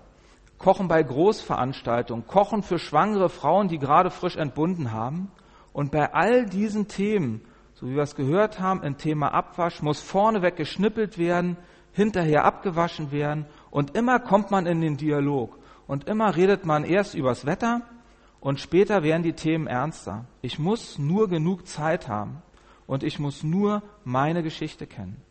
kochen 0.58 0.88
bei 0.88 1.04
Großveranstaltungen, 1.04 2.28
kochen 2.28 2.64
für 2.64 2.80
schwangere 2.80 3.30
Frauen, 3.30 3.68
die 3.68 3.80
gerade 3.80 4.12
frisch 4.12 4.38
entbunden 4.38 4.92
haben. 4.92 5.32
Und 5.74 5.92
bei 5.92 6.14
all 6.14 6.46
diesen 6.46 6.88
Themen, 6.88 7.42
so 7.74 7.88
wie 7.88 7.96
wir 7.96 8.04
es 8.04 8.16
gehört 8.16 8.60
haben, 8.60 8.84
im 8.84 8.98
Thema 8.98 9.34
Abwasch, 9.34 9.82
muss 9.82 10.02
vorneweg 10.02 10.56
geschnippelt 10.56 11.18
werden, 11.18 11.58
hinterher 11.92 12.46
abgewaschen 12.46 13.12
werden 13.12 13.46
und 13.72 13.96
immer 13.96 14.20
kommt 14.20 14.52
man 14.52 14.66
in 14.66 14.82
den 14.82 14.98
Dialog 14.98 15.58
und 15.88 16.08
immer 16.08 16.36
redet 16.36 16.66
man 16.66 16.84
erst 16.84 17.16
übers 17.16 17.46
Wetter 17.46 17.82
und 18.42 18.60
später 18.60 19.02
werden 19.02 19.24
die 19.24 19.34
Themen 19.34 19.66
ernster. 19.66 20.26
Ich 20.42 20.60
muss 20.60 21.00
nur 21.00 21.30
genug 21.30 21.68
Zeit 21.68 22.08
haben 22.10 22.42
und 22.88 23.04
ich 23.04 23.20
muss 23.20 23.44
nur 23.44 23.82
meine 24.04 24.44
Geschichte 24.44 24.88
kennen. 24.88 25.22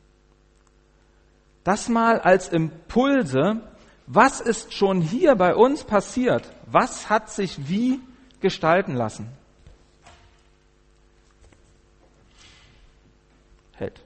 Das 1.62 1.88
mal 1.88 2.20
als 2.20 2.48
Impulse, 2.48 3.60
was 4.06 4.40
ist 4.40 4.74
schon 4.74 5.00
hier 5.00 5.34
bei 5.34 5.54
uns 5.54 5.84
passiert? 5.84 6.50
Was 6.66 7.08
hat 7.08 7.30
sich 7.30 7.68
wie 7.68 8.00
gestalten 8.40 8.94
lassen? 8.94 9.28
Hält. 13.72 14.00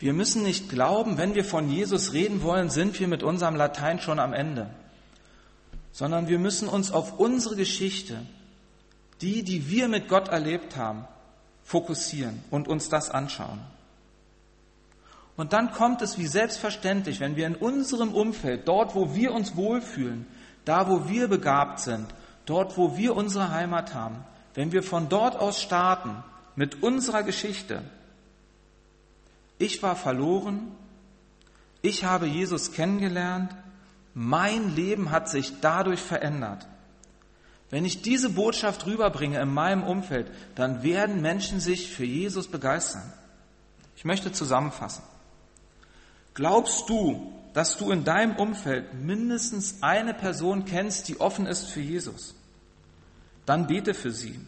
Wir 0.00 0.14
müssen 0.14 0.42
nicht 0.42 0.70
glauben, 0.70 1.18
wenn 1.18 1.34
wir 1.34 1.44
von 1.44 1.68
Jesus 1.70 2.14
reden 2.14 2.42
wollen, 2.42 2.70
sind 2.70 2.98
wir 2.98 3.06
mit 3.06 3.22
unserem 3.22 3.54
Latein 3.54 4.00
schon 4.00 4.18
am 4.18 4.32
Ende, 4.32 4.70
sondern 5.92 6.28
wir 6.28 6.38
müssen 6.38 6.68
uns 6.68 6.92
auf 6.92 7.18
unsere 7.18 7.56
Geschichte, 7.56 8.18
die, 9.20 9.42
die 9.42 9.68
wir 9.68 9.88
mit 9.88 10.08
Gott 10.08 10.28
erlebt 10.28 10.76
haben, 10.76 11.06
fokussieren 11.62 12.42
und 12.50 12.68
uns 12.68 12.88
das 12.88 13.10
anschauen. 13.10 13.60
Und 15.36 15.52
dann 15.52 15.72
kommt 15.72 16.02
es 16.02 16.18
wie 16.18 16.26
selbstverständlich, 16.26 17.20
wenn 17.20 17.36
wir 17.36 17.46
in 17.46 17.54
unserem 17.54 18.12
Umfeld, 18.12 18.68
dort 18.68 18.94
wo 18.94 19.14
wir 19.14 19.32
uns 19.32 19.56
wohlfühlen, 19.56 20.26
da 20.64 20.88
wo 20.88 21.08
wir 21.08 21.28
begabt 21.28 21.80
sind, 21.80 22.06
dort 22.44 22.76
wo 22.76 22.96
wir 22.96 23.16
unsere 23.16 23.50
Heimat 23.50 23.94
haben, 23.94 24.24
wenn 24.54 24.72
wir 24.72 24.82
von 24.82 25.08
dort 25.08 25.36
aus 25.36 25.62
starten 25.62 26.22
mit 26.56 26.82
unserer 26.82 27.22
Geschichte, 27.22 27.82
ich 29.58 29.82
war 29.82 29.96
verloren, 29.96 30.72
ich 31.82 32.04
habe 32.04 32.26
Jesus 32.26 32.72
kennengelernt, 32.72 33.54
mein 34.22 34.76
Leben 34.76 35.10
hat 35.12 35.30
sich 35.30 35.60
dadurch 35.62 35.98
verändert. 35.98 36.66
Wenn 37.70 37.86
ich 37.86 38.02
diese 38.02 38.28
Botschaft 38.28 38.84
rüberbringe 38.84 39.40
in 39.40 39.48
meinem 39.48 39.82
Umfeld, 39.82 40.30
dann 40.56 40.82
werden 40.82 41.22
Menschen 41.22 41.58
sich 41.58 41.90
für 41.90 42.04
Jesus 42.04 42.46
begeistern. 42.46 43.10
Ich 43.96 44.04
möchte 44.04 44.30
zusammenfassen. 44.30 45.02
Glaubst 46.34 46.90
du, 46.90 47.32
dass 47.54 47.78
du 47.78 47.90
in 47.90 48.04
deinem 48.04 48.36
Umfeld 48.36 48.92
mindestens 48.92 49.82
eine 49.82 50.12
Person 50.12 50.66
kennst, 50.66 51.08
die 51.08 51.18
offen 51.18 51.46
ist 51.46 51.68
für 51.68 51.80
Jesus? 51.80 52.34
Dann 53.46 53.68
bete 53.68 53.94
für 53.94 54.10
sie 54.10 54.38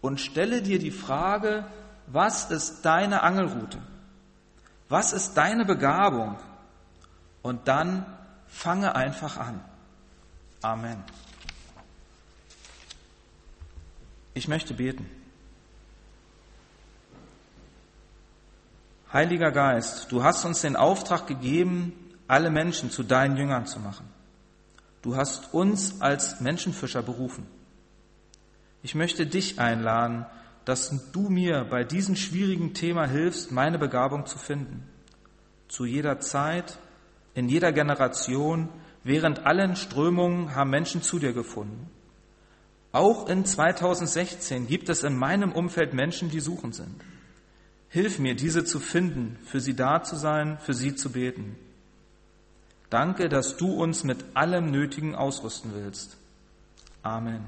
und 0.00 0.20
stelle 0.20 0.62
dir 0.62 0.78
die 0.78 0.92
Frage, 0.92 1.66
was 2.06 2.52
ist 2.52 2.82
deine 2.82 3.24
Angelroute? 3.24 3.78
Was 4.88 5.12
ist 5.12 5.34
deine 5.34 5.64
Begabung? 5.64 6.36
Und 7.42 7.66
dann 7.66 8.06
fange 8.52 8.94
einfach 8.94 9.38
an. 9.38 9.60
Amen. 10.60 11.02
Ich 14.34 14.46
möchte 14.46 14.74
beten. 14.74 15.10
Heiliger 19.12 19.50
Geist, 19.50 20.10
du 20.10 20.22
hast 20.22 20.44
uns 20.44 20.62
den 20.62 20.76
Auftrag 20.76 21.26
gegeben, 21.26 21.92
alle 22.28 22.50
Menschen 22.50 22.90
zu 22.90 23.02
deinen 23.02 23.36
Jüngern 23.36 23.66
zu 23.66 23.80
machen. 23.80 24.08
Du 25.02 25.16
hast 25.16 25.52
uns 25.52 26.00
als 26.00 26.40
Menschenfischer 26.40 27.02
berufen. 27.02 27.46
Ich 28.82 28.94
möchte 28.94 29.26
dich 29.26 29.58
einladen, 29.58 30.24
dass 30.64 31.10
du 31.12 31.28
mir 31.28 31.64
bei 31.64 31.84
diesem 31.84 32.16
schwierigen 32.16 32.72
Thema 32.72 33.06
hilfst, 33.06 33.50
meine 33.50 33.78
Begabung 33.78 34.26
zu 34.26 34.38
finden. 34.38 34.88
Zu 35.68 35.84
jeder 35.84 36.20
Zeit, 36.20 36.78
in 37.34 37.48
jeder 37.48 37.72
Generation, 37.72 38.68
während 39.04 39.46
allen 39.46 39.76
Strömungen 39.76 40.54
haben 40.54 40.70
Menschen 40.70 41.02
zu 41.02 41.18
dir 41.18 41.32
gefunden. 41.32 41.90
Auch 42.92 43.28
in 43.28 43.44
2016 43.44 44.66
gibt 44.66 44.88
es 44.90 45.02
in 45.02 45.16
meinem 45.16 45.52
Umfeld 45.52 45.94
Menschen, 45.94 46.30
die 46.30 46.40
suchen 46.40 46.72
sind. 46.72 47.02
Hilf 47.88 48.18
mir, 48.18 48.34
diese 48.34 48.64
zu 48.64 48.80
finden, 48.80 49.38
für 49.44 49.60
sie 49.60 49.74
da 49.74 50.02
zu 50.02 50.16
sein, 50.16 50.58
für 50.58 50.74
sie 50.74 50.94
zu 50.94 51.12
beten. 51.12 51.56
Danke, 52.90 53.30
dass 53.30 53.56
du 53.56 53.72
uns 53.72 54.04
mit 54.04 54.24
allem 54.34 54.70
Nötigen 54.70 55.14
ausrüsten 55.14 55.72
willst. 55.74 56.18
Amen. 57.02 57.44